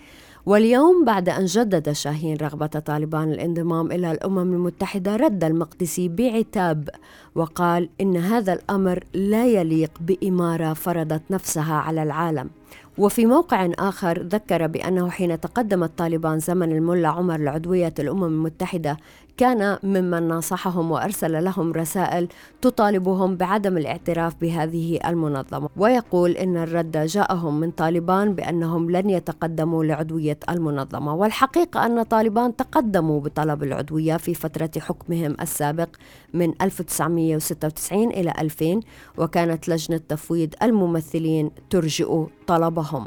واليوم 0.46 1.04
بعد 1.04 1.28
أن 1.28 1.44
جدد 1.44 1.92
شاهين 1.92 2.36
رغبة 2.36 2.66
طالبان 2.66 3.32
الانضمام 3.32 3.92
إلى 3.92 4.12
الأمم 4.12 4.38
المتحدة 4.38 5.16
رد 5.16 5.44
المقدسي 5.44 6.08
بعتاب 6.08 6.88
وقال 7.34 7.88
إن 8.00 8.16
هذا 8.16 8.52
الأمر 8.52 9.04
لا 9.14 9.46
يليق 9.46 9.90
بإمارة 10.00 10.72
فرضت 10.72 11.22
نفسها 11.30 11.74
على 11.74 12.02
العالم. 12.02 12.50
وفي 12.98 13.26
موقع 13.26 13.70
آخر 13.78 14.22
ذكر 14.22 14.66
بأنه 14.66 15.10
حين 15.10 15.40
تقدم 15.40 15.84
الطالبان 15.84 16.38
زمن 16.38 16.72
الملا 16.72 17.08
عمر 17.08 17.36
لعضوية 17.36 17.94
الأمم 17.98 18.24
المتحدة 18.24 18.96
كان 19.36 19.78
ممن 19.82 20.28
ناصحهم 20.28 20.90
وأرسل 20.90 21.44
لهم 21.44 21.72
رسائل 21.72 22.28
تطالبهم 22.62 23.36
بعدم 23.36 23.76
الاعتراف 23.76 24.34
بهذه 24.40 24.98
المنظمة. 25.06 25.68
ويقول 25.76 26.30
إن 26.30 26.56
الرد 26.56 26.96
جاءهم 26.96 27.60
من 27.60 27.70
طالبان 27.70 28.34
بأنهم 28.34 28.90
لن 28.90 29.10
يتقدموا 29.10 29.84
لعضوية 29.84 30.38
المنظمة 30.48 31.14
والحقيقة 31.14 31.86
أن 31.86 32.02
طالبان 32.02 32.56
تقدموا 32.56 33.20
بطلب 33.20 33.62
العضوية 33.62 34.16
في 34.16 34.34
فترة 34.34 34.70
حكمهم 34.78 35.36
السابق 35.40 35.88
من 36.34 36.62
1996 36.62 38.08
إلى 38.10 38.32
2000 38.38 38.80
وكانت 39.18 39.68
لجنة 39.68 40.00
تفويض 40.08 40.54
الممثلين 40.62 41.50
ترجئ 41.70 42.24
طلبهم. 42.46 43.06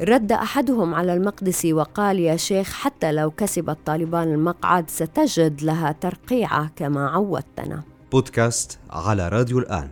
رد 0.00 0.32
أحدهم 0.32 0.94
على 0.94 1.14
المقدسي 1.14 1.72
وقال 1.72 2.18
يا 2.18 2.36
شيخ 2.36 2.72
حتى 2.72 3.12
لو 3.12 3.30
كسب 3.30 3.70
الطالبان 3.70 4.32
المقعد 4.32 4.90
ستجد 4.90 5.62
لها 5.62 5.92
ترقيعه 5.92 6.70
كما 6.76 7.08
عودتنا. 7.08 7.82
بودكاست 8.12 8.78
على 8.90 9.28
راديو 9.28 9.58
الآن. 9.58 9.88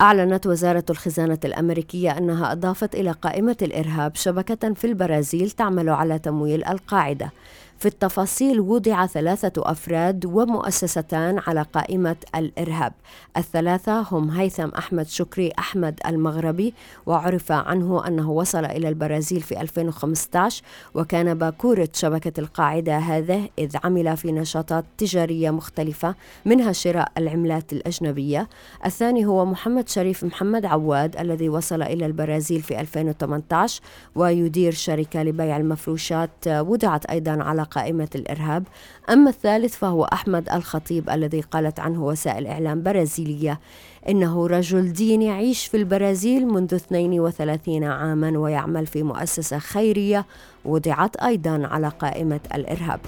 أعلنت 0.00 0.46
وزارة 0.46 0.84
الخزانة 0.90 1.38
الأمريكية 1.44 2.18
أنها 2.18 2.52
أضافت 2.52 2.94
إلى 2.94 3.10
قائمة 3.10 3.56
الإرهاب 3.62 4.14
شبكة 4.14 4.74
في 4.74 4.86
البرازيل 4.86 5.50
تعمل 5.50 5.88
على 5.88 6.18
تمويل 6.18 6.64
القاعدة 6.64 7.32
في 7.82 7.88
التفاصيل 7.88 8.60
وضع 8.60 9.06
ثلاثة 9.06 9.52
أفراد 9.56 10.26
ومؤسستان 10.26 11.38
على 11.46 11.62
قائمة 11.62 12.16
الإرهاب. 12.34 12.92
الثلاثة 13.36 14.00
هم 14.00 14.30
هيثم 14.30 14.68
أحمد 14.68 15.06
شكري 15.06 15.52
أحمد 15.58 16.00
المغربي 16.06 16.74
وعرف 17.06 17.52
عنه 17.52 18.06
أنه 18.06 18.30
وصل 18.30 18.64
إلى 18.64 18.88
البرازيل 18.88 19.40
في 19.40 19.60
2015 19.60 20.62
وكان 20.94 21.34
باكورة 21.34 21.88
شبكة 21.92 22.40
القاعدة 22.40 22.98
هذه 22.98 23.48
إذ 23.58 23.76
عمل 23.84 24.16
في 24.16 24.32
نشاطات 24.32 24.84
تجارية 24.98 25.50
مختلفة 25.50 26.14
منها 26.44 26.72
شراء 26.72 27.12
العملات 27.18 27.72
الأجنبية. 27.72 28.48
الثاني 28.86 29.26
هو 29.26 29.44
محمد 29.44 29.88
شريف 29.88 30.24
محمد 30.24 30.66
عواد 30.66 31.16
الذي 31.16 31.48
وصل 31.48 31.82
إلى 31.82 32.06
البرازيل 32.06 32.62
في 32.62 32.80
2018 32.80 33.80
ويدير 34.14 34.72
شركة 34.72 35.22
لبيع 35.22 35.56
المفروشات 35.56 36.30
وضعت 36.48 37.06
أيضا 37.06 37.42
على 37.42 37.64
قائمة 37.72 38.08
الإرهاب. 38.14 38.64
أما 39.10 39.30
الثالث 39.30 39.76
فهو 39.76 40.04
أحمد 40.04 40.48
الخطيب 40.48 41.10
الذي 41.10 41.40
قالت 41.40 41.80
عنه 41.80 42.04
وسائل 42.04 42.46
إعلام 42.46 42.82
برازيلية 42.82 43.60
إنه 44.08 44.46
رجل 44.46 44.92
دين 44.92 45.22
يعيش 45.22 45.66
في 45.66 45.76
البرازيل 45.76 46.46
منذ 46.46 46.74
32 46.74 47.84
عاما 47.84 48.38
ويعمل 48.38 48.86
في 48.86 49.02
مؤسسة 49.02 49.58
خيرية 49.58 50.26
وضعت 50.64 51.16
أيضا 51.16 51.66
على 51.66 51.88
قائمة 51.88 52.40
الإرهاب. 52.54 53.00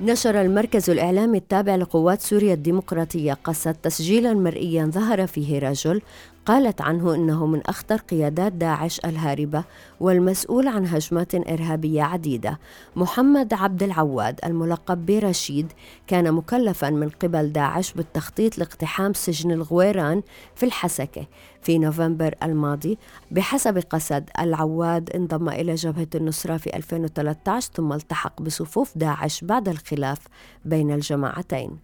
نشر 0.00 0.40
المركز 0.40 0.90
الإعلامي 0.90 1.38
التابع 1.38 1.76
لقوات 1.76 2.20
سوريا 2.20 2.54
الديمقراطية 2.54 3.32
قصة 3.32 3.74
تسجيلا 3.82 4.34
مرئيا 4.34 4.84
ظهر 4.84 5.26
فيه 5.26 5.58
رجل 5.58 6.00
قالت 6.46 6.80
عنه 6.80 7.14
إنه 7.14 7.46
من 7.46 7.60
أخطر 7.66 7.96
قيادات 7.96 8.52
داعش 8.52 9.00
الهاربة 9.04 9.64
والمسؤول 10.00 10.68
عن 10.68 10.86
هجمات 10.86 11.34
إرهابية 11.34 12.02
عديدة. 12.02 12.58
محمد 12.96 13.54
عبد 13.54 13.82
العواد 13.82 14.40
الملقب 14.44 15.06
برشيد 15.06 15.72
كان 16.06 16.32
مكلفا 16.32 16.90
من 16.90 17.08
قبل 17.08 17.52
داعش 17.52 17.92
بالتخطيط 17.92 18.58
لاقتحام 18.58 19.12
سجن 19.12 19.50
الغويران 19.50 20.22
في 20.54 20.66
الحسكة 20.66 21.26
في 21.62 21.78
نوفمبر 21.78 22.34
الماضي. 22.42 22.98
بحسب 23.30 23.78
قسد 23.78 24.30
العواد 24.40 25.10
انضم 25.10 25.48
إلى 25.48 25.74
جبهة 25.74 26.08
النصرة 26.14 26.56
في 26.56 26.76
2013 26.76 27.70
ثم 27.74 27.92
التحق 27.92 28.42
بصفوف 28.42 28.98
داعش 28.98 29.44
بعد 29.44 29.68
الخلاف 29.68 30.18
بين 30.64 30.90
الجماعتين. 30.92 31.78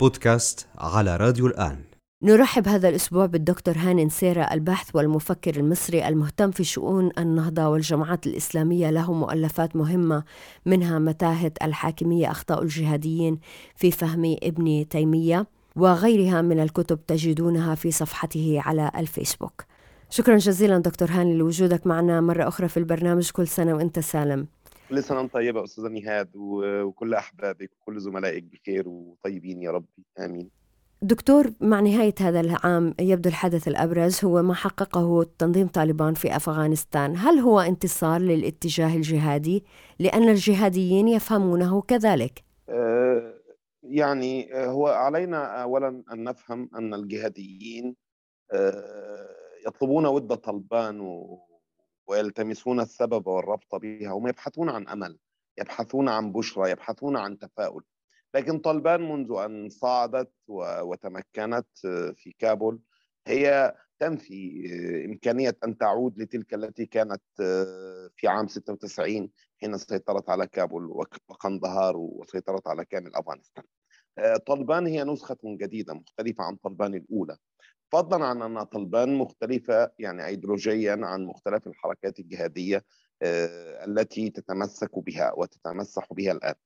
بودكاست 0.00 0.66
على 0.78 1.16
راديو 1.16 1.46
الآن. 1.46 1.91
نرحب 2.24 2.68
هذا 2.68 2.88
الأسبوع 2.88 3.26
بالدكتور 3.26 3.74
هاني 3.76 4.04
نسيرة 4.04 4.42
الباحث 4.42 4.96
والمفكر 4.96 5.56
المصري 5.56 6.08
المهتم 6.08 6.50
في 6.50 6.64
شؤون 6.64 7.10
النهضة 7.18 7.68
والجماعات 7.68 8.26
الإسلامية. 8.26 8.90
له 8.90 9.12
مؤلفات 9.12 9.76
مهمة 9.76 10.24
منها 10.66 10.98
متاهة 10.98 11.52
الحاكمية 11.62 12.30
أخطاء 12.30 12.62
الجهاديين 12.62 13.38
في 13.76 13.90
فهم 13.90 14.36
ابن 14.42 14.88
تيمية 14.88 15.46
وغيرها 15.76 16.42
من 16.42 16.60
الكتب 16.60 17.06
تجدونها 17.06 17.74
في 17.74 17.90
صفحته 17.90 18.60
على 18.64 18.90
الفيسبوك. 18.96 19.64
شكرا 20.10 20.36
جزيلا 20.36 20.78
دكتور 20.78 21.10
هاني 21.10 21.34
لوجودك 21.34 21.86
معنا 21.86 22.20
مرة 22.20 22.48
أخرى 22.48 22.68
في 22.68 22.76
البرنامج 22.76 23.30
كل 23.30 23.48
سنة 23.48 23.74
وأنت 23.74 23.98
سالم. 23.98 24.46
كل 24.88 25.02
سنة 25.02 25.26
طيبة 25.26 25.64
أستاذة 25.64 25.88
نهاد 25.88 26.28
وكل 26.36 27.14
أحبابك 27.14 27.70
وكل 27.80 28.00
زملائك 28.00 28.44
بخير 28.44 28.88
وطيبين 28.88 29.62
يا 29.62 29.70
رب 29.70 29.84
آمين. 30.18 30.61
دكتور 31.04 31.52
مع 31.60 31.80
نهاية 31.80 32.14
هذا 32.20 32.40
العام 32.40 32.94
يبدو 33.00 33.28
الحدث 33.28 33.68
الأبرز 33.68 34.24
هو 34.24 34.42
ما 34.42 34.54
حققه 34.54 35.26
تنظيم 35.38 35.68
طالبان 35.68 36.14
في 36.14 36.36
أفغانستان. 36.36 37.16
هل 37.16 37.38
هو 37.38 37.60
انتصار 37.60 38.20
للاتجاه 38.20 38.96
الجهادي؟ 38.96 39.64
لأن 39.98 40.28
الجهاديين 40.28 41.08
يفهمونه 41.08 41.82
كذلك. 41.82 42.44
أه 42.68 43.34
يعني 43.82 44.48
هو 44.54 44.86
علينا 44.86 45.62
أولا 45.62 46.02
أن 46.12 46.24
نفهم 46.24 46.70
أن 46.74 46.94
الجهاديين 46.94 47.96
أه 48.52 49.28
يطلبون 49.66 50.06
ود 50.06 50.36
طلبان 50.36 51.26
ويلتمسون 52.06 52.80
السبب 52.80 53.26
والربط 53.26 53.74
بها 53.74 54.12
هم 54.12 54.28
يبحثون 54.28 54.68
عن 54.68 54.88
أمل 54.88 55.18
يبحثون 55.58 56.08
عن 56.08 56.32
بشرى 56.32 56.70
يبحثون 56.70 57.16
عن 57.16 57.38
تفاؤل. 57.38 57.82
لكن 58.34 58.58
طالبان 58.58 59.08
منذ 59.08 59.32
أن 59.44 59.68
صعدت 59.68 60.32
وتمكنت 60.48 61.66
في 62.16 62.34
كابول. 62.38 62.80
هي 63.26 63.74
تنفي 63.98 64.66
إمكانية 65.06 65.56
أن 65.64 65.78
تعود 65.78 66.18
لتلك 66.18 66.54
التي 66.54 66.86
كانت 66.86 67.22
في 68.16 68.28
عام 68.28 68.48
96 68.48 69.30
حين 69.60 69.78
سيطرت 69.78 70.30
على 70.30 70.46
كابول 70.46 71.06
وقندهار 71.28 71.96
وسيطرت 71.96 72.68
على 72.68 72.84
كامل 72.84 73.14
أفغانستان. 73.14 73.64
طالبان 74.46 74.86
هي 74.86 75.04
نسخة 75.04 75.38
جديدة 75.44 75.94
مختلفة 75.94 76.44
عن 76.44 76.56
طالبان 76.56 76.94
الأولى. 76.94 77.36
فضلا 77.92 78.24
عن 78.24 78.42
أن 78.42 78.62
طالبان 78.62 79.14
مختلفة 79.14 79.90
يعني 79.98 80.26
أيديولوجيا 80.26 80.98
عن 81.02 81.24
مختلف 81.24 81.66
الحركات 81.66 82.18
الجهادية 82.18 82.84
التي 83.86 84.30
تتمسك 84.30 84.98
بها 84.98 85.32
وتتمسح 85.36 86.12
بها 86.12 86.32
الآن. 86.32 86.50
آه، 86.50 86.56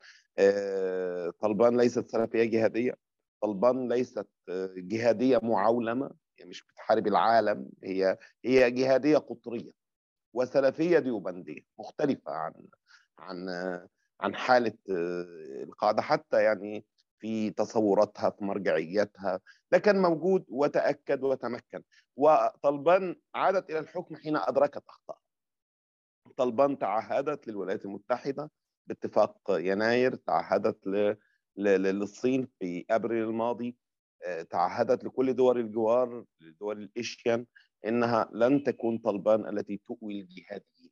طالبان 1.41 1.77
ليست 1.77 2.11
سلفية 2.11 2.45
جهادية. 2.45 2.97
طلبان 3.43 3.89
ليست 3.93 4.29
جهادية 4.77 5.41
معولمه 5.43 6.11
يعني 6.39 6.51
مش 6.51 6.63
بتحارب 6.67 7.07
العالم 7.07 7.71
هي 7.85 8.19
هي 8.45 8.71
جهادية 8.71 9.19
قطرية 9.19 9.71
وسلفية 10.33 10.99
ديوبندية 10.99 11.61
مختلفة 11.79 12.33
عن 12.33 12.53
عن 13.19 13.49
عن 14.21 14.35
حالة 14.37 14.73
القاعده 15.63 16.03
حتى 16.03 16.43
يعني 16.43 16.87
في 17.19 17.51
تصوراتها 17.51 18.31
في 18.31 18.45
مرجعيتها 18.45 19.41
لكن 19.73 20.03
موجود 20.03 20.45
وتأكد 20.49 21.25
وتمكن. 21.25 21.83
وطلبان 22.17 23.17
عادت 23.35 23.71
إلى 23.71 23.79
الحكم 23.79 24.17
حين 24.17 24.37
أدركت 24.37 24.83
اخطائها 24.89 25.21
طلبان 26.37 26.79
تعهدت 26.79 27.49
للولايات 27.49 27.85
المتحدة 27.85 28.51
باتفاق 28.87 29.39
يناير 29.51 30.15
تعهدت 30.15 30.87
للصين 31.57 32.49
في 32.59 32.85
أبريل 32.91 33.25
الماضي. 33.25 33.77
آه، 34.27 34.43
تعهدت 34.43 35.05
لكل 35.05 35.35
دول 35.35 35.59
الجوار 35.61 36.25
لدول 36.41 36.83
الإشيان 36.83 37.47
إنها 37.87 38.29
لن 38.33 38.63
تكون 38.63 38.99
طلبان 38.99 39.59
التي 39.59 39.77
تؤوي 39.77 40.21
الجهاديين 40.21 40.91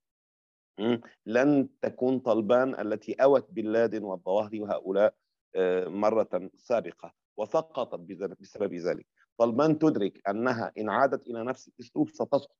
لن 1.27 1.69
تكون 1.83 2.19
طلبان 2.19 2.81
التي 2.81 3.13
أوت 3.13 3.51
بن 3.51 3.67
لادن 3.67 4.03
والظواهري 4.03 4.61
وهؤلاء 4.61 5.15
آه، 5.57 5.89
مرة 5.89 6.51
سابقة. 6.57 7.15
وسقطت 7.37 8.01
بسبب 8.41 8.75
ذلك. 8.75 9.07
طلبان 9.39 9.79
تدرك 9.79 10.29
أنها 10.29 10.73
إن 10.79 10.89
عادت 10.91 11.27
إلى 11.27 11.45
نفس 11.45 11.69
الأسلوب 11.69 12.09
ستسقط 12.11 12.57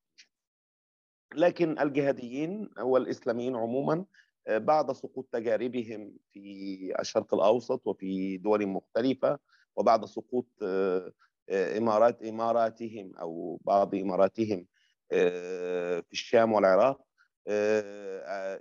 لكن 1.35 1.79
الجهاديين 1.79 2.69
والإسلاميين 2.79 3.55
عموما 3.55 4.05
بعد 4.49 4.91
سقوط 4.91 5.27
تجاربهم 5.31 6.17
في 6.31 6.93
الشرق 6.99 7.33
الأوسط 7.33 7.87
وفي 7.87 8.37
دول 8.37 8.67
مختلفة 8.67 9.39
وبعد 9.75 10.05
سقوط 10.05 10.47
آه، 10.63 11.13
آه، 11.49 11.77
إمارات 11.77 12.23
إماراتهم 12.23 13.15
أو 13.17 13.59
بعض 13.65 13.95
إماراتهم 13.95 14.67
في 15.09 16.11
الشام 16.11 16.53
والعراق. 16.53 17.01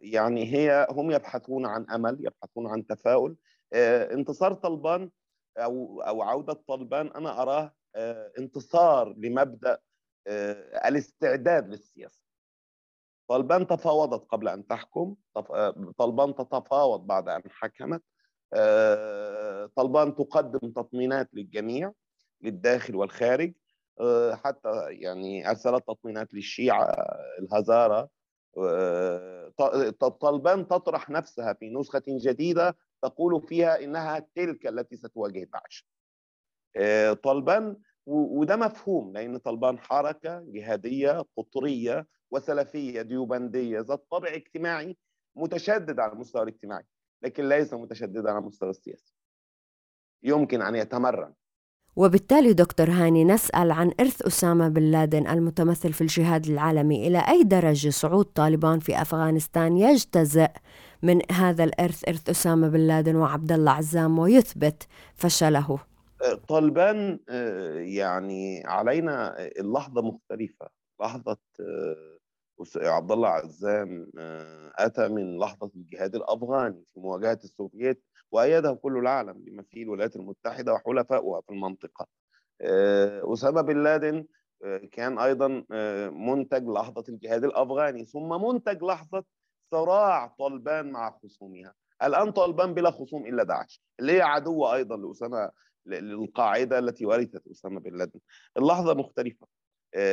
يعني 0.02 0.54
هي 0.54 0.86
هم 0.90 1.10
يبحثون 1.10 1.66
عن 1.66 1.90
أمل 1.90 2.18
يبحثون 2.20 2.66
عن 2.66 2.86
تفاؤل. 2.86 3.36
انتصار 3.74 4.54
طلبان 4.54 5.10
أو 5.58 6.02
أو 6.02 6.22
عودة 6.22 6.52
طلبان 6.52 7.06
أنا 7.06 7.42
أراه 7.42 7.74
انتصار 8.38 9.14
لمبدأ 9.18 9.78
الاستعداد 10.86 11.68
للسياسة. 11.68 12.23
طلبان 13.28 13.66
تفاوضت 13.66 14.24
قبل 14.24 14.48
أن 14.48 14.66
تحكم 14.66 15.14
طلبان 15.98 16.34
تتفاوض 16.34 17.06
بعد 17.06 17.28
أن 17.28 17.42
حكمت. 17.50 18.02
آه، 18.52 19.70
طلبان 19.76 20.14
تقدم 20.14 20.70
تطمينات 20.72 21.28
للجميع 21.32 21.92
للداخل 22.40 22.96
والخارج. 22.96 23.52
آه، 24.00 24.34
حتى 24.34 24.86
يعني 24.90 25.50
أرسلت 25.50 25.84
تطمينات 25.88 26.34
للشيعة 26.34 26.96
الهزارة. 27.38 28.08
آه، 28.58 29.52
طلبان 30.20 30.68
تطرح 30.68 31.10
نفسها 31.10 31.52
في 31.52 31.70
نسخة 31.70 32.02
جديدة 32.08 32.76
تقول 33.02 33.42
فيها 33.42 33.84
إنها 33.84 34.26
تلك 34.34 34.66
التي 34.66 34.96
ستواجه 34.96 35.48
داعش 35.52 35.86
طلبان 37.22 37.76
وده 38.06 38.56
مفهوم 38.56 39.12
لأن 39.12 39.36
طلبان 39.36 39.78
حركة 39.78 40.44
جهادية 40.46 41.24
قطرية 41.36 42.06
وسلفية 42.34 43.02
ديوبندية 43.02 43.80
ذات 43.80 44.06
طابع 44.10 44.28
اجتماعي 44.28 44.96
متشدد 45.36 46.00
على 46.00 46.12
المستوى 46.12 46.42
الاجتماعي 46.42 46.84
لكن 47.22 47.48
ليس 47.48 47.74
متشددا 47.74 48.30
على 48.30 48.38
المستوى 48.38 48.70
السياسي. 48.70 49.14
يمكن 50.22 50.62
أن 50.62 50.74
يتمرن. 50.74 51.32
وبالتالي 51.96 52.52
دكتور 52.52 52.90
هاني 52.90 53.24
نسأل 53.24 53.70
عن 53.70 53.92
إرث 54.00 54.22
أسامة 54.22 54.68
بن 54.68 54.82
لادن 54.82 55.26
المتمثل 55.26 55.92
في 55.92 56.00
الجهاد 56.00 56.46
العالمي 56.46 57.06
إلى 57.06 57.18
أي 57.18 57.42
درجة 57.42 57.88
صعود 57.88 58.24
طالبان 58.24 58.78
في 58.78 59.02
أفغانستان 59.02 59.76
يجتزئ 59.76 60.50
من 61.02 61.32
هذا 61.32 61.64
الإرث 61.64 62.08
إرث 62.08 62.30
أسامة 62.30 62.68
بن 62.68 62.80
لادن 62.80 63.16
وعبد 63.16 63.52
الله 63.52 63.72
عزام 63.72 64.18
ويثبت 64.18 64.86
فشله؟ 65.14 65.78
طالبان 66.48 67.18
آه، 67.28 67.78
يعني 67.78 68.62
علينا 68.66 69.36
اللحظة 69.38 70.02
مختلفة 70.02 70.68
لحظة 71.00 71.38
آه، 71.60 72.13
عبد 72.76 73.12
الله 73.12 73.28
عزام 73.28 74.10
آه، 74.18 74.72
أتى 74.74 75.08
من 75.08 75.38
لحظة 75.38 75.70
الجهاد 75.76 76.14
الأفغاني 76.14 76.84
في 76.94 77.00
مواجهة 77.00 77.38
السوفييت 77.44 78.04
وايده 78.32 78.72
كل 78.74 78.98
العالم 78.98 79.32
بما 79.32 79.62
فيه 79.62 79.82
الولايات 79.82 80.16
المتحدة 80.16 80.72
وحلفائها 80.72 81.40
في 81.40 81.50
المنطقة. 81.50 82.06
آه، 82.60 83.32
أسامة 83.32 83.60
بن 83.60 83.82
لادن 83.82 84.26
آه، 84.64 84.78
كان 84.92 85.18
أيضا 85.18 85.64
منتج 86.10 86.68
لحظة 86.68 87.04
الجهاد 87.08 87.44
الأفغاني 87.44 88.04
ثم 88.04 88.28
منتج 88.28 88.82
لحظة 88.84 89.24
صراع 89.70 90.26
طالبان 90.26 90.92
مع 90.92 91.18
خصومها. 91.22 91.74
الآن 92.02 92.30
طالبان 92.32 92.74
بلا 92.74 92.90
خصوم 92.90 93.26
إلا 93.26 93.42
داعش 93.42 93.82
اللي 94.00 94.12
هي 94.12 94.22
عدوه 94.22 94.74
أيضا 94.74 94.96
لأسامة 94.96 95.50
للقاعدة 95.86 96.78
التي 96.78 97.06
ورثت 97.06 97.46
أسامة 97.46 97.80
بن 97.80 97.98
لادن. 97.98 98.20
اللحظة 98.56 98.94
مختلفة. 98.94 99.46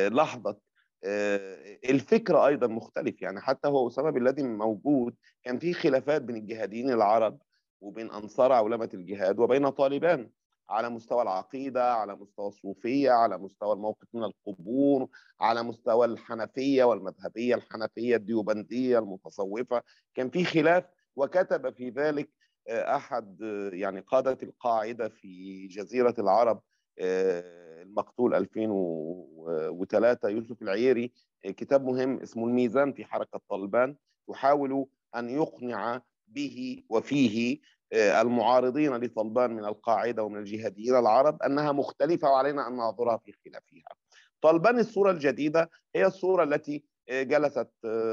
لحظة 0.08 0.56
الفكر 1.04 2.46
أيضا 2.46 2.66
مختلف. 2.66 3.22
يعني 3.22 3.40
حتى 3.40 3.68
هو 3.68 3.88
اسامه 3.88 4.10
بن 4.10 4.24
لادن 4.24 4.58
موجود 4.58 5.14
كان 5.44 5.58
في 5.58 5.72
خلافات 5.72 6.22
بين 6.22 6.36
الجهاديين 6.36 6.90
العرب 6.90 7.38
وبين 7.80 8.10
أنصار 8.10 8.52
عولمه 8.52 8.90
الجهاد 8.94 9.38
وبين 9.38 9.68
طالبان 9.68 10.30
على 10.70 10.88
مستوى 10.88 11.22
العقيدة 11.22 11.94
على 11.94 12.16
مستوى 12.16 12.48
الصوفية 12.48 13.10
على 13.10 13.38
مستوى 13.38 13.72
الموقف 13.72 14.06
من 14.12 14.24
القبور 14.24 15.08
على 15.40 15.62
مستوى 15.62 16.06
الحنفية 16.06 16.84
والمذهبية 16.84 17.54
الحنفية 17.54 18.16
الديوبندية 18.16 18.98
المتصوفة. 18.98 19.82
كان 20.14 20.30
في 20.30 20.44
خلاف 20.44 20.84
وكتب 21.16 21.74
في 21.74 21.90
ذلك 21.90 22.30
آه، 22.68 22.96
أحد 22.96 23.40
يعني 23.72 24.00
قادة 24.00 24.38
القاعدة 24.42 25.08
في 25.08 25.66
جزيرة 25.66 26.14
العرب 26.18 26.56
آه، 26.56 26.71
المقتول 26.98 28.34
2003 28.34 30.28
يوسف 30.28 30.62
العييري. 30.62 31.12
آه، 31.44 31.50
كتاب 31.50 31.84
مهم 31.84 32.20
اسمه 32.20 32.46
الميزان 32.46 32.92
في 32.92 33.04
حركة 33.04 33.40
طالبان. 33.50 33.96
يحاول 34.30 34.86
أن 35.16 35.30
يقنع 35.30 36.02
به 36.28 36.82
وفيه 36.88 37.58
آه، 37.92 38.20
المعارضين 38.22 38.96
لطلبان 38.96 39.50
من 39.50 39.64
القاعدة 39.64 40.22
ومن 40.22 40.38
الجهاديين 40.38 40.96
العرب 40.96 41.42
أنها 41.42 41.72
مختلفة 41.72 42.30
وعلينا 42.30 42.68
أن 42.68 42.72
ننظرها 42.72 43.16
في 43.16 43.32
خلافها. 43.32 43.96
طالبان 44.42 44.78
الصورة 44.78 45.10
الجديدة 45.10 45.70
هي 45.96 46.06
الصورة 46.06 46.44
التي 46.44 46.84
جلست 47.10 47.68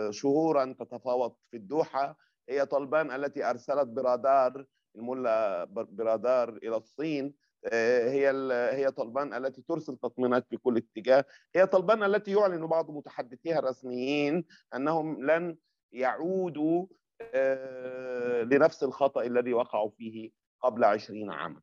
شهورا 0.10 0.76
تتفاوض 0.80 1.36
في 1.52 1.58
الدوحة. 1.58 2.18
هي 2.50 2.65
طالبان 2.65 3.12
التي 3.12 3.50
أرسلت 3.50 3.88
برادار 3.88 4.65
الملا 4.96 5.63
برادار 5.74 6.50
إلى 6.50 6.78
الصين. 6.78 7.26
آه، 7.26 7.49
هي 7.65 8.32
هي 8.72 8.91
طلبان 8.91 9.34
التي 9.34 9.62
ترسل 9.62 9.98
تطمينات 9.98 10.48
في 10.50 10.58
كل 10.58 10.78
اتجاه. 10.78 11.26
هي 11.56 11.67
طلبان 11.67 12.04
التي 12.04 12.32
يعلن 12.32 12.67
بعض 12.67 12.91
متحدثيها 12.91 13.60
الرسميين 13.60 14.45
أنهم 14.76 15.26
لن 15.26 15.58
يعودوا 15.91 16.86
آه، 17.22 18.43
لنفس 18.43 18.84
الخطأ 18.84 19.24
الذي 19.24 19.54
وقعوا 19.54 19.89
فيه 19.89 20.32
قبل 20.62 20.84
عشرين 20.84 21.32
عاما. 21.32 21.62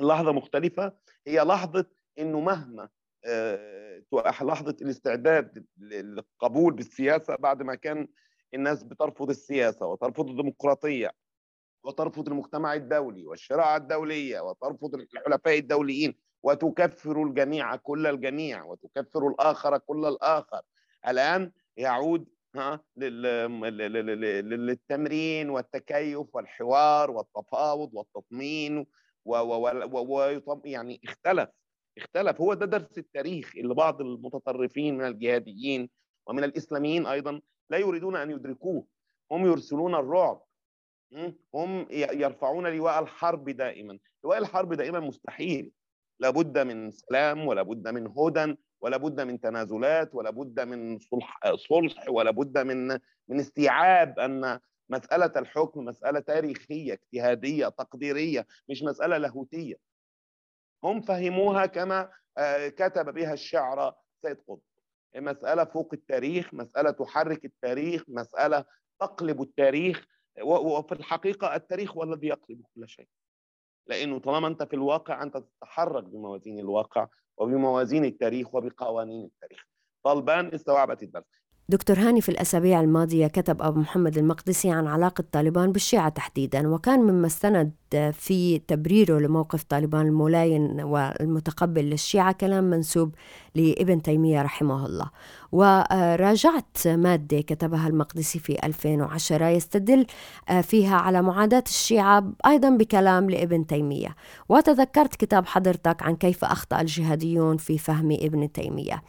اللحظه 0.00 0.32
مختلفة 0.32 0.92
هي 1.26 1.40
لحظة 1.40 1.86
إنه 2.18 2.40
مهما 2.40 2.88
آه، 3.24 4.02
لحظة 4.42 4.76
الاستعداد 4.82 5.66
للقبول 5.78 6.74
بالسياسة 6.74 7.36
بعد 7.36 7.62
ما 7.62 7.74
كان 7.74 8.08
الناس 8.54 8.82
بترفض 8.82 9.30
السياسة 9.30 9.86
وترفض 9.86 10.30
الديمقراطية 10.30 11.10
وترفض 11.84 12.28
المجتمع 12.28 12.74
الدولي 12.74 13.26
والشراعة 13.26 13.76
الدولية 13.76 14.40
وترفض 14.40 14.94
الحلفاء 14.94 15.58
الدوليين 15.58 16.14
وتكفر 16.42 17.22
الجميع 17.22 17.76
كل 17.76 18.06
الجميع 18.06 18.64
وتكفر 18.64 19.28
الآخر 19.28 19.78
كل 19.78 20.04
الآخر. 20.06 20.60
الآن 21.08 21.52
يعود 21.76 22.28
ها 22.56 22.80
للتمرين 24.42 25.50
والتكيف 25.50 26.34
والحوار 26.34 27.10
والتفاوض 27.10 27.90
والتطمين 27.94 28.86
و 29.24 29.68
يعني 30.64 31.00
اختلف 31.04 31.48
اختلف. 31.98 32.40
هو 32.40 32.54
ده 32.54 32.66
درس 32.66 32.98
التاريخ 32.98 33.52
اللي 33.56 33.74
بعض 33.74 34.00
المتطرفين 34.00 34.98
من 34.98 35.06
الجهاديين 35.06 35.90
ومن 36.26 36.44
الإسلاميين 36.44 37.06
أيضا 37.06 37.40
لا 37.70 37.78
يريدون 37.78 38.16
أن 38.16 38.30
يدركوه. 38.30 38.86
هم 39.32 39.46
يرسلون 39.46 39.94
الرعب 39.94 40.43
هم 41.54 41.86
يرفعون 41.90 42.66
لواء 42.66 43.02
الحرب 43.02 43.50
دائما. 43.50 43.98
لواء 44.24 44.38
الحرب 44.38 44.74
دائما 44.74 45.00
مستحيل. 45.00 45.72
لابد 46.20 46.58
من 46.58 46.90
سلام 46.90 47.46
ولا 47.46 47.62
بد 47.62 47.88
من 47.88 48.06
هدى 48.06 48.56
ولا 48.80 48.96
بد 48.96 49.20
من 49.20 49.40
تنازلات 49.40 50.14
ولا 50.14 50.30
بد 50.30 50.60
من 50.60 50.98
صلح 50.98 51.40
صلح 51.54 52.08
ولا 52.08 52.30
بد 52.30 52.58
من 52.58 52.88
من 53.28 53.40
استيعاب 53.40 54.18
أن 54.18 54.60
مسألة 54.88 55.32
الحكم 55.36 55.84
مسألة 55.84 56.20
تاريخية 56.20 56.92
اجتهادية 56.92 57.68
تقديرية 57.68 58.46
مش 58.68 58.82
مسألة 58.82 59.18
لاهوتية. 59.18 59.76
هم 60.84 61.00
فهموها 61.00 61.66
كما 61.66 62.10
كتب 62.66 63.14
بها 63.14 63.32
الشعر 63.32 63.94
سيد 64.22 64.36
قطب. 64.48 64.60
مسألة 65.16 65.64
فوق 65.64 65.94
التاريخ 65.94 66.54
مسألة 66.54 66.90
تحرك 66.90 67.44
التاريخ 67.44 68.04
مسألة 68.08 68.64
تقلب 69.00 69.42
التاريخ 69.42 70.06
وفي 70.42 70.92
الحقيقة 70.92 71.54
التاريخ 71.56 71.96
هو 71.96 72.02
الذي 72.02 72.26
يقلب 72.26 72.62
كل 72.74 72.88
شيء. 72.88 73.08
لأنه 73.86 74.18
طالما 74.18 74.48
أنت 74.48 74.62
في 74.62 74.76
الواقع 74.76 75.22
أنت 75.22 75.36
تتحرك 75.36 76.04
بموازين 76.04 76.58
الواقع 76.58 77.08
وبموازين 77.36 78.04
التاريخ 78.04 78.54
وبقوانين 78.54 79.24
التاريخ. 79.24 79.64
طالبان 80.02 80.54
استوعبت 80.54 81.02
الدرس. 81.02 81.43
دكتور 81.68 81.98
هاني 81.98 82.20
في 82.20 82.28
الأسابيع 82.28 82.80
الماضية 82.80 83.26
كتب 83.26 83.62
أبو 83.62 83.80
محمد 83.80 84.18
المقدسي 84.18 84.70
عن 84.70 84.86
علاقة 84.86 85.24
طالبان 85.32 85.72
بالشيعة 85.72 86.08
تحديدا 86.08 86.68
وكان 86.68 87.00
مما 87.00 87.26
استند 87.26 87.72
في 88.12 88.58
تبريره 88.58 89.18
لموقف 89.18 89.62
طالبان 89.62 90.06
الملاين 90.06 90.80
والمتقبل 90.80 91.84
للشيعة 91.84 92.32
كلام 92.32 92.64
منسوب 92.64 93.14
لابن 93.54 94.02
تيمية 94.02 94.42
رحمه 94.42 94.86
الله. 94.86 95.10
وراجعت 95.52 96.86
مادة 96.86 97.40
كتبها 97.40 97.88
المقدسي 97.88 98.38
في 98.38 98.66
2010 98.66 99.48
يستدل 99.48 100.06
فيها 100.62 100.96
على 100.96 101.22
معاداة 101.22 101.64
الشيعة 101.66 102.32
أيضا 102.46 102.70
بكلام 102.70 103.30
لابن 103.30 103.66
تيمية. 103.66 104.16
وتذكرت 104.48 105.14
كتاب 105.14 105.46
حضرتك 105.46 106.02
عن 106.02 106.16
كيف 106.16 106.44
أخطأ 106.44 106.80
الجهاديون 106.80 107.56
في 107.56 107.78
فهم 107.78 108.12
ابن 108.12 108.52
تيمية. 108.52 109.02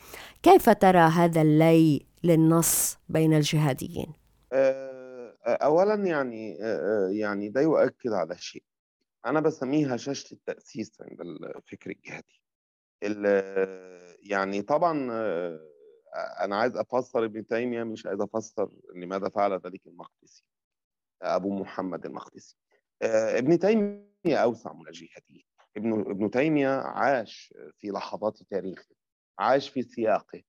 كيف 0.44 0.70
ترى 0.70 1.00
هذا 1.00 1.42
اللي 1.42 2.06
للنص 2.26 2.98
بين 3.10 3.34
الجهاديين؟ 3.34 4.14
آه، 4.54 5.38
آه، 5.46 5.56
اولا 5.56 5.94
يعني 6.06 6.58
آه، 6.62 7.10
يعني 7.12 7.50
ده 7.50 7.62
يؤكد 7.62 8.12
على 8.12 8.38
شيء. 8.38 8.64
أنا 9.26 9.40
بسميها 9.40 9.98
شاشة 9.98 10.34
التأسيس 10.34 11.02
عند 11.02 11.22
الفكر 11.22 11.90
الجهادي. 11.92 12.40
يعني 14.20 14.62
طبعا 14.62 15.12
أنا 16.40 16.56
عايز 16.56 16.78
أفسر 16.78 17.26
ابن 17.26 17.48
تيمية 17.48 17.84
مش 17.84 18.06
عايز 18.06 18.22
أفسر 18.22 18.70
لماذا 18.96 19.30
فعل 19.30 19.54
ذلك 19.54 19.88
المقدسي 19.88 20.44
أبو 21.22 21.60
محمد 21.60 22.06
المقدسي. 22.06 22.58
ابن 23.02 23.60
تيمية 23.60 24.38
أوسع 24.38 24.74
من 24.74 24.88
الجهاديين. 24.88 25.46
ابن 25.78 26.00
ابن 26.00 26.32
تيمية 26.32 26.70
عاش 26.70 27.54
في 27.80 27.88
لحظات 27.88 28.44
تاريخه 28.50 28.96
عاش 29.40 29.70
في 29.70 29.82
سياقه. 29.82 30.42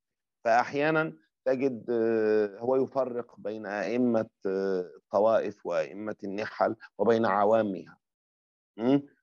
فاحيانا 0.44 1.16
تجد 1.46 1.90
آه، 1.90 2.58
هو 2.58 2.76
يفرق 2.76 3.40
بين 3.40 3.66
أئمة 3.66 4.28
آه، 4.46 4.90
الطوائف 4.96 5.66
وأئمة 5.66 6.16
النحل 6.24 6.76
وبين 6.98 7.26
عوامها 7.26 7.98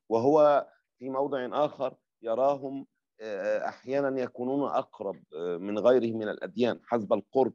وهو 0.09 0.67
في 0.99 1.09
موضع 1.09 1.65
آخر 1.65 1.95
يراهم 2.21 2.86
آه، 3.21 3.67
أحيانا 3.67 4.21
يكونون 4.21 4.69
أقرب 4.69 5.23
من 5.59 5.79
غيرهم 5.79 6.17
من 6.17 6.29
الأديان 6.29 6.79
حسب 6.83 7.13
القرب 7.13 7.53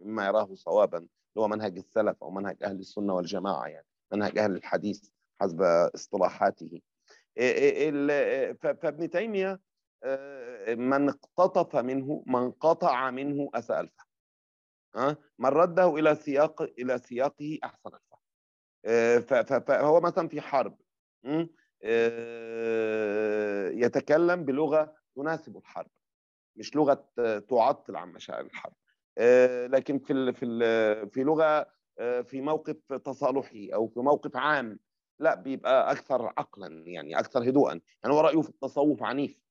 مما 0.00 0.26
يراه 0.26 0.54
صوابا 0.54 0.98
اللي 0.98 1.08
هو 1.38 1.48
منهج 1.48 1.76
السلف 1.76 2.22
أو 2.22 2.30
منهج 2.30 2.56
أهل 2.62 2.78
السنة 2.78 3.14
والجماعة 3.14 3.66
يعني 3.66 3.86
منهج 4.12 4.38
أهل 4.38 4.56
الحديث 4.56 5.08
حسب 5.40 5.62
اصطلاحاته. 5.94 6.80
فابن 8.62 9.10
تيمية 9.10 9.60
من 10.76 11.08
اقتطف 11.08 11.76
منه 11.76 12.24
من 12.26 12.50
قطع 12.50 13.10
منه 13.10 13.50
الفهم 13.54 14.08
ها 14.94 15.16
من 15.38 15.48
رده 15.48 15.96
إلى 15.96 16.14
سياق 16.14 16.62
إلى 16.62 16.98
سياقه 16.98 17.58
أحسن 17.64 17.88
الفهم 17.94 18.18
آه، 18.84 19.18
فهو 19.58 20.00
مثلا 20.00 20.28
في 20.28 20.40
حرب 20.40 20.78
آه، 21.84 23.68
يتكلم 23.68 24.44
بلغة 24.44 24.94
تناسب 25.16 25.56
الحرب 25.56 25.90
مش 26.56 26.76
لغة 26.76 27.08
تعطل 27.48 27.96
عن 27.96 28.12
مشاعر 28.12 28.40
الحرب. 28.40 28.72
آه، 29.18 29.66
لكن 29.66 29.98
في 29.98 30.32
في 30.32 30.46
في 31.10 31.22
لغة 31.24 31.66
في 32.22 32.40
موقف 32.40 32.92
تصالحي 32.92 33.68
أو 33.74 33.88
في 33.88 34.00
موقف 34.00 34.36
عام 34.36 34.78
لا 35.20 35.34
بيبقى 35.34 35.92
أكثر 35.92 36.32
عقلا 36.38 36.84
يعني 36.86 37.18
أكثر 37.18 37.48
هدوءا. 37.50 37.80
يعني 38.02 38.14
هو 38.14 38.20
رأيه 38.20 38.40
في 38.40 38.48
التصوف 38.48 39.02
عنيف. 39.02 39.47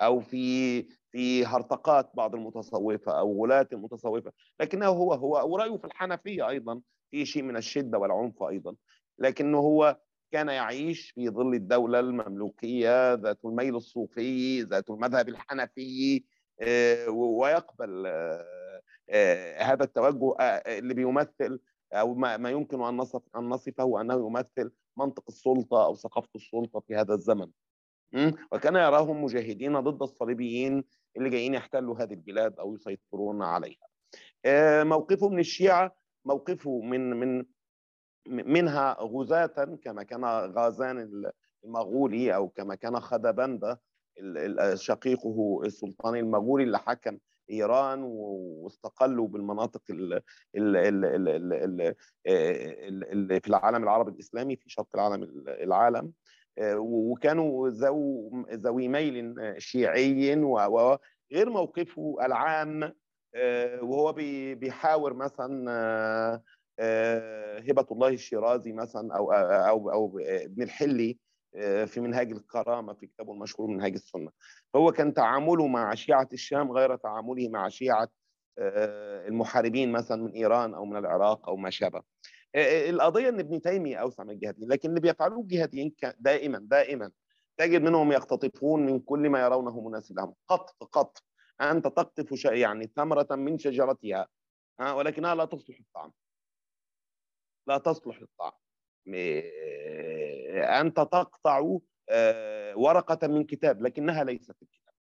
أو 0.00 0.20
في 0.20 0.82
في 1.10 1.46
هرطقات 1.46 2.10
بعض 2.14 2.34
المتصوفة 2.34 3.18
أو 3.18 3.44
غلاة 3.44 3.68
المتصوفة. 3.72 4.32
لكنه 4.60 4.86
هو 4.86 5.14
هو 5.14 5.52
ورأيه 5.52 5.76
في 5.76 5.84
الحنفية 5.84 6.48
أيضا 6.48 6.80
في 7.10 7.26
شيء 7.26 7.42
من 7.42 7.56
الشدة 7.56 7.98
والعنف 7.98 8.42
أيضا. 8.42 8.74
لكنه 9.18 9.58
هو 9.58 9.98
كان 10.32 10.48
يعيش 10.48 11.10
في 11.10 11.28
ظل 11.30 11.54
الدولة 11.54 12.00
المملوكية 12.00 13.14
ذات 13.14 13.44
الميل 13.44 13.76
الصوفي 13.76 14.62
ذات 14.62 14.90
المذهب 14.90 15.28
الحنفي 15.28 16.24
آه، 16.60 17.08
ويقبل 17.10 18.06
آه، 18.06 18.82
آه، 19.10 19.62
هذا 19.62 19.84
التوجه 19.84 20.34
اللي 20.66 20.94
بيمثل 20.94 21.60
أو 21.92 22.14
ما 22.14 22.50
يمكن 22.50 22.82
أن 22.82 22.96
نصف 22.96 23.22
أن 23.36 23.48
نصفه 23.48 24.00
أنه 24.00 24.14
يمثل 24.14 24.72
منطق 24.96 25.24
السلطة 25.28 25.84
أو 25.84 25.94
ثقافة 25.94 26.28
السلطة 26.36 26.80
في 26.80 26.96
هذا 26.96 27.14
الزمن. 27.14 27.50
وكان 28.52 28.74
يراهم 28.74 29.24
مجاهدين 29.24 29.80
ضد 29.80 30.02
الصليبيين 30.02 30.84
اللي 31.16 31.30
جايين 31.30 31.54
يحتلوا 31.54 32.02
هذه 32.02 32.12
البلاد 32.14 32.58
أو 32.58 32.74
يسيطرون 32.74 33.42
عليها. 33.42 33.88
آه، 34.44 34.84
موقفه 34.84 35.28
من 35.28 35.38
الشيعة 35.38 35.96
موقفه 36.24 36.80
من 36.80 37.10
من 37.10 37.44
منها 38.28 38.96
غزاة 39.00 39.78
كما 39.84 40.02
كان 40.02 40.24
غازان 40.24 41.22
المغولي 41.64 42.34
أو 42.34 42.48
كما 42.48 42.74
كان 42.74 43.00
خدبندة 43.00 43.80
شقيقه 44.74 45.60
السلطان 45.64 46.16
المغولي 46.16 46.64
اللي 46.64 46.78
حكم 46.78 47.18
إيران 47.50 48.02
واستقلوا 48.02 49.28
بالمناطق 49.28 49.82
اللي 49.90 50.22
في 53.40 53.48
العالم 53.48 53.82
العربي 53.82 54.10
الإسلامي 54.10 54.56
في 54.56 54.70
شرق 54.70 54.88
العالم 54.94 55.44
العالم 55.48 56.12
وكانوا 56.62 57.68
ذو 57.68 58.30
ذوي 58.52 58.88
ميل 58.88 59.34
شيعي 59.58 60.36
وغير 60.36 61.50
موقفه 61.50 62.16
العام 62.22 62.92
آه، 63.34 63.82
وهو 63.84 64.12
بيحاور 64.54 65.14
مثلا 65.14 65.70
آه، 65.70 66.42
آه، 66.78 67.58
هبة 67.58 67.86
الله 67.92 68.08
الشيرازي 68.08 68.72
مثلا 68.72 69.16
أو 69.16 69.32
أو 69.32 69.90
أو 69.90 70.18
ابن 70.18 70.62
الحلي 70.62 71.18
في 71.86 72.00
منهاج 72.00 72.32
الكرامة 72.32 72.94
في 72.94 73.06
كتابه 73.06 73.32
المشهور 73.32 73.68
منهاج 73.68 73.92
السنة. 73.92 74.30
فهو 74.74 74.92
كان 74.92 75.14
تعامله 75.14 75.66
مع 75.66 75.94
شيعة 75.94 76.28
الشام 76.32 76.72
غير 76.72 76.96
تعامله 76.96 77.48
مع 77.48 77.68
شيعة 77.68 78.08
المحاربين 79.28 79.92
مثلا 79.92 80.22
من 80.22 80.32
إيران 80.32 80.74
أو 80.74 80.84
من 80.84 80.96
العراق 80.96 81.48
أو 81.48 81.56
ما 81.56 81.70
شابه. 81.70 82.02
القضية 82.56 83.28
إن 83.28 83.40
ابن 83.40 83.60
تيمية 83.60 83.96
أوسع 83.96 84.24
من 84.24 84.30
الجهاديين 84.30 84.68
لكن 84.68 84.88
اللي 84.88 85.00
بيفعلوه 85.00 85.40
الجهاديين 85.40 85.94
دائما 86.18 86.58
دائما 86.62 87.10
تجد 87.56 87.82
منهم 87.82 88.12
يقتطفون 88.12 88.86
من 88.86 89.00
كل 89.00 89.28
ما 89.28 89.40
يرونه 89.40 89.88
مناسب 89.88 90.16
لهم. 90.16 90.34
قطف 90.48 90.74
قطف 90.92 91.22
أنت 91.60 91.86
تقطف 91.86 92.44
يعني 92.44 92.86
ثمرة 92.96 93.26
من 93.30 93.58
شجرتها. 93.58 94.28
ولكنها 94.80 95.34
لا 95.34 95.44
تصلح 95.44 95.78
الطعام. 95.78 96.12
لا 97.66 97.78
تصلح 97.78 98.20
للطعام 98.20 98.52
أنت 100.80 100.96
تقطع 100.96 101.78
ورقة 102.74 103.28
من 103.28 103.44
كتاب 103.44 103.82
لكنها 103.82 104.24
ليست 104.24 104.56
الكتاب 104.62 104.94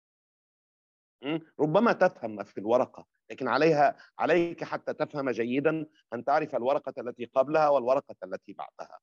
ربما 1.60 1.94
تفهم 1.94 2.36
ما 2.36 2.44
في 2.44 2.58
الورقة. 2.58 3.15
لكن 3.32 3.48
عليها 3.48 3.96
عليك 4.20 4.64
حتى 4.64 4.94
تفهم 4.94 5.30
جيدا 5.30 5.86
أن 6.14 6.26
تعرف 6.26 6.56
الورقة 6.56 6.94
التي 6.98 7.26
قبلها 7.26 7.70
والورقة 7.70 8.16
التي 8.24 8.54
بعدها. 8.54 9.00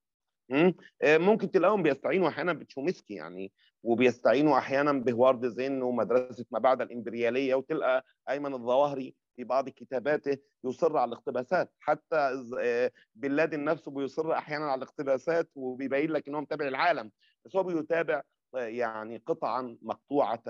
آه، 1.03 1.19
ممكن 1.19 1.51
تلاقيهم 1.51 1.83
بيستعينوا 1.83 2.29
أحيانا 2.29 2.53
بتشومسكي 2.53 3.15
يعني 3.15 3.53
وبيستعينوا 3.83 4.59
أحيانا 4.59 4.93
بهوارد 4.93 5.47
زين 5.47 5.83
ومدرسة 5.83 6.45
ما 6.51 6.59
بعد 6.59 6.83
الإمبريالية 6.83 7.55
وتلقى 7.55 8.05
أيمن 8.31 8.55
الظواهري 8.55 9.15
في 9.37 9.45
بعض 9.45 9.69
كتاباته 9.69 10.39
يصر 10.65 10.97
على 10.97 11.09
الاقتباسات. 11.09 11.73
حتى 11.81 12.45
آه، 12.61 12.91
بن 13.15 13.33
لادن 13.33 13.65
نفسه 13.65 13.91
بيصر 13.91 14.33
أحيانا 14.33 14.65
على 14.65 14.79
الاقتباسات 14.79 15.51
وبيبين 15.55 16.11
لك 16.11 16.29
ان 16.29 16.35
هو 16.35 16.41
متابع 16.41 16.69
العالم. 16.69 17.11
بس 17.45 17.57
هو 17.57 17.63
بيتابع 17.63 18.23
آه، 18.55 18.59
يعني 18.59 19.23
قطعا 19.27 19.79
مقطوعة 19.83 20.43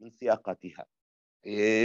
من 0.00 0.10
سياقتها. 0.10 0.86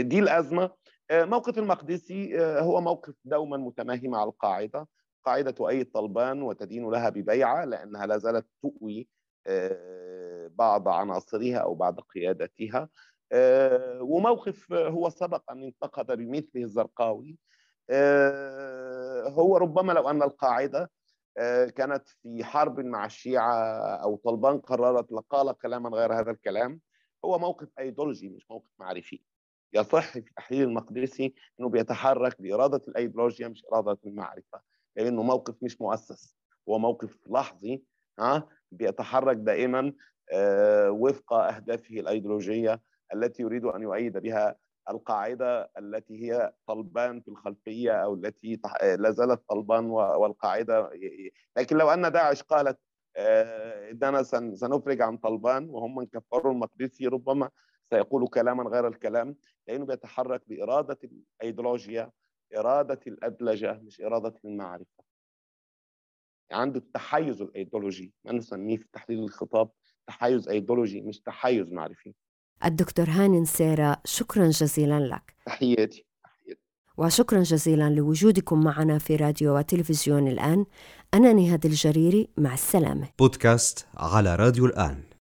دي 0.02 0.20
الأزمة. 0.20 0.72
آه، 1.12 1.26
موقف 1.26 1.58
المقدسي 1.58 2.40
آه، 2.42 2.60
هو 2.62 2.82
موقف 2.82 3.14
دوما 3.26 3.58
متماهي 3.58 4.08
مع 4.08 4.24
القاعدة. 4.24 4.88
قاعدة 5.26 5.52
تؤيد 5.52 5.92
طلبان 5.92 6.42
وتدين 6.42 6.90
لها 6.92 7.10
ببيعة 7.10 7.66
لأنها 7.66 8.06
لا 8.06 8.18
زالت 8.18 8.48
تؤوي 8.62 9.08
آه، 9.48 10.48
بعض 10.54 10.88
عناصرها 10.88 11.58
أو 11.58 11.76
بعض 11.76 12.00
قيادتها. 12.00 12.90
وموقف 14.02 14.74
هو 14.74 15.10
سبق 15.10 15.52
أن 15.52 15.64
انتقد 15.64 16.12
بمثله 16.12 16.64
الزرقاوي. 16.64 17.38
هو 19.28 19.58
ربما 19.58 19.94
لو 19.94 20.10
أن 20.10 20.24
القاعدة 20.24 20.92
آه، 21.38 21.66
كانت 21.66 22.08
في 22.08 22.44
حرب 22.44 22.80
مع 22.80 23.06
الشيعة 23.06 23.54
أو 24.04 24.16
طلبان 24.16 24.60
قررت 24.60 25.12
لقال 25.12 25.52
كلاما 25.58 25.90
غير 25.90 26.14
هذا 26.20 26.32
الكلام. 26.32 26.82
هو 27.26 27.40
موقف 27.40 27.68
أيديولوجي 27.80 28.30
مش 28.30 28.52
موقف 28.52 28.70
معرفي. 28.80 29.22
يصح 29.74 30.14
في 30.14 30.22
تحليل 30.22 30.64
المقدسي 30.64 31.34
أنه 31.60 31.70
بيتحرك 31.70 32.42
بإرادة 32.42 32.82
الأيديولوجيا 32.88 33.48
مش 33.48 33.66
إرادة 33.74 33.98
المعرفة. 34.06 34.62
لأنه 34.96 35.24
موقف 35.24 35.56
مش 35.62 35.82
مؤسس 35.82 36.36
هو 36.70 36.80
موقف 36.80 37.18
لحظي 37.30 37.84
ها 38.20 38.48
بيتحرك 38.72 39.38
دائما 39.38 39.94
آه، 40.34 40.92
وفق 40.92 41.34
أهدافه 41.34 42.00
الأيديولوجية 42.00 42.82
التي 43.14 43.44
يريد 43.44 43.66
أن 43.66 43.82
يؤيد 43.82 44.18
بها 44.18 44.56
القاعدة 44.90 45.72
التي 45.78 46.24
هي 46.32 46.54
طلبان 46.68 47.22
في 47.22 47.28
الخلفية 47.28 47.92
أو 47.92 48.14
التي 48.14 48.60
لا 48.84 49.12
زالت 49.12 49.42
طلبان 49.50 49.86
والقاعدة 49.90 50.90
لكن 51.58 51.78
لو 51.78 51.90
أن 51.90 52.12
داعش 52.12 52.44
قالت 52.44 52.80
آه، 53.18 53.92
إننا 53.92 54.24
سنفرج 54.56 55.02
عن 55.02 55.18
طلبان 55.18 55.70
وهم 55.70 55.96
من 55.96 56.06
كفروا 56.06 56.54
المقدسي 56.54 57.08
ربما 57.08 57.50
سيقول 57.94 58.28
كلاما 58.28 58.64
غير 58.64 58.88
الكلام 58.88 59.36
لأنه 59.68 59.86
بيتحرك 59.86 60.42
بإرادة 60.48 60.98
الأيديولوجيا 61.04 62.12
إرادة 62.58 63.00
الأدلجة 63.08 63.80
مش 63.84 64.02
إرادة 64.02 64.34
المعرفة. 64.46 65.04
عنده 66.52 66.80
التحيز 66.80 67.42
الأيديولوجي 67.42 68.14
ما 68.26 68.32
نسميه 68.34 68.78
في 68.78 68.86
تحليل 68.94 69.24
الخطاب 69.24 69.70
تحيز 70.08 70.50
أيديولوجي 70.50 71.02
مش 71.02 71.20
تحيز 71.20 71.72
معرفي. 71.72 72.14
الدكتور 72.66 73.06
هاني 73.10 73.40
نسيرة 73.40 74.02
شكرا 74.06 74.50
جزيلا 74.50 75.00
لك. 75.00 75.36
تحياتي. 75.46 76.06
وشكرا 76.98 77.44
جزيلا 77.44 77.90
لوجودكم 77.90 78.64
معنا 78.64 78.98
في 78.98 79.16
راديو 79.16 79.58
وتلفزيون 79.58 80.28
الآن. 80.28 80.66
أنا 81.14 81.34
نهاد 81.34 81.66
الجريري 81.66 82.30
مع 82.38 82.54
السلامة. 82.54 83.10
بودكاست 83.20 83.88
على 83.98 84.36
راديو 84.36 84.66
الآن. 84.66 85.04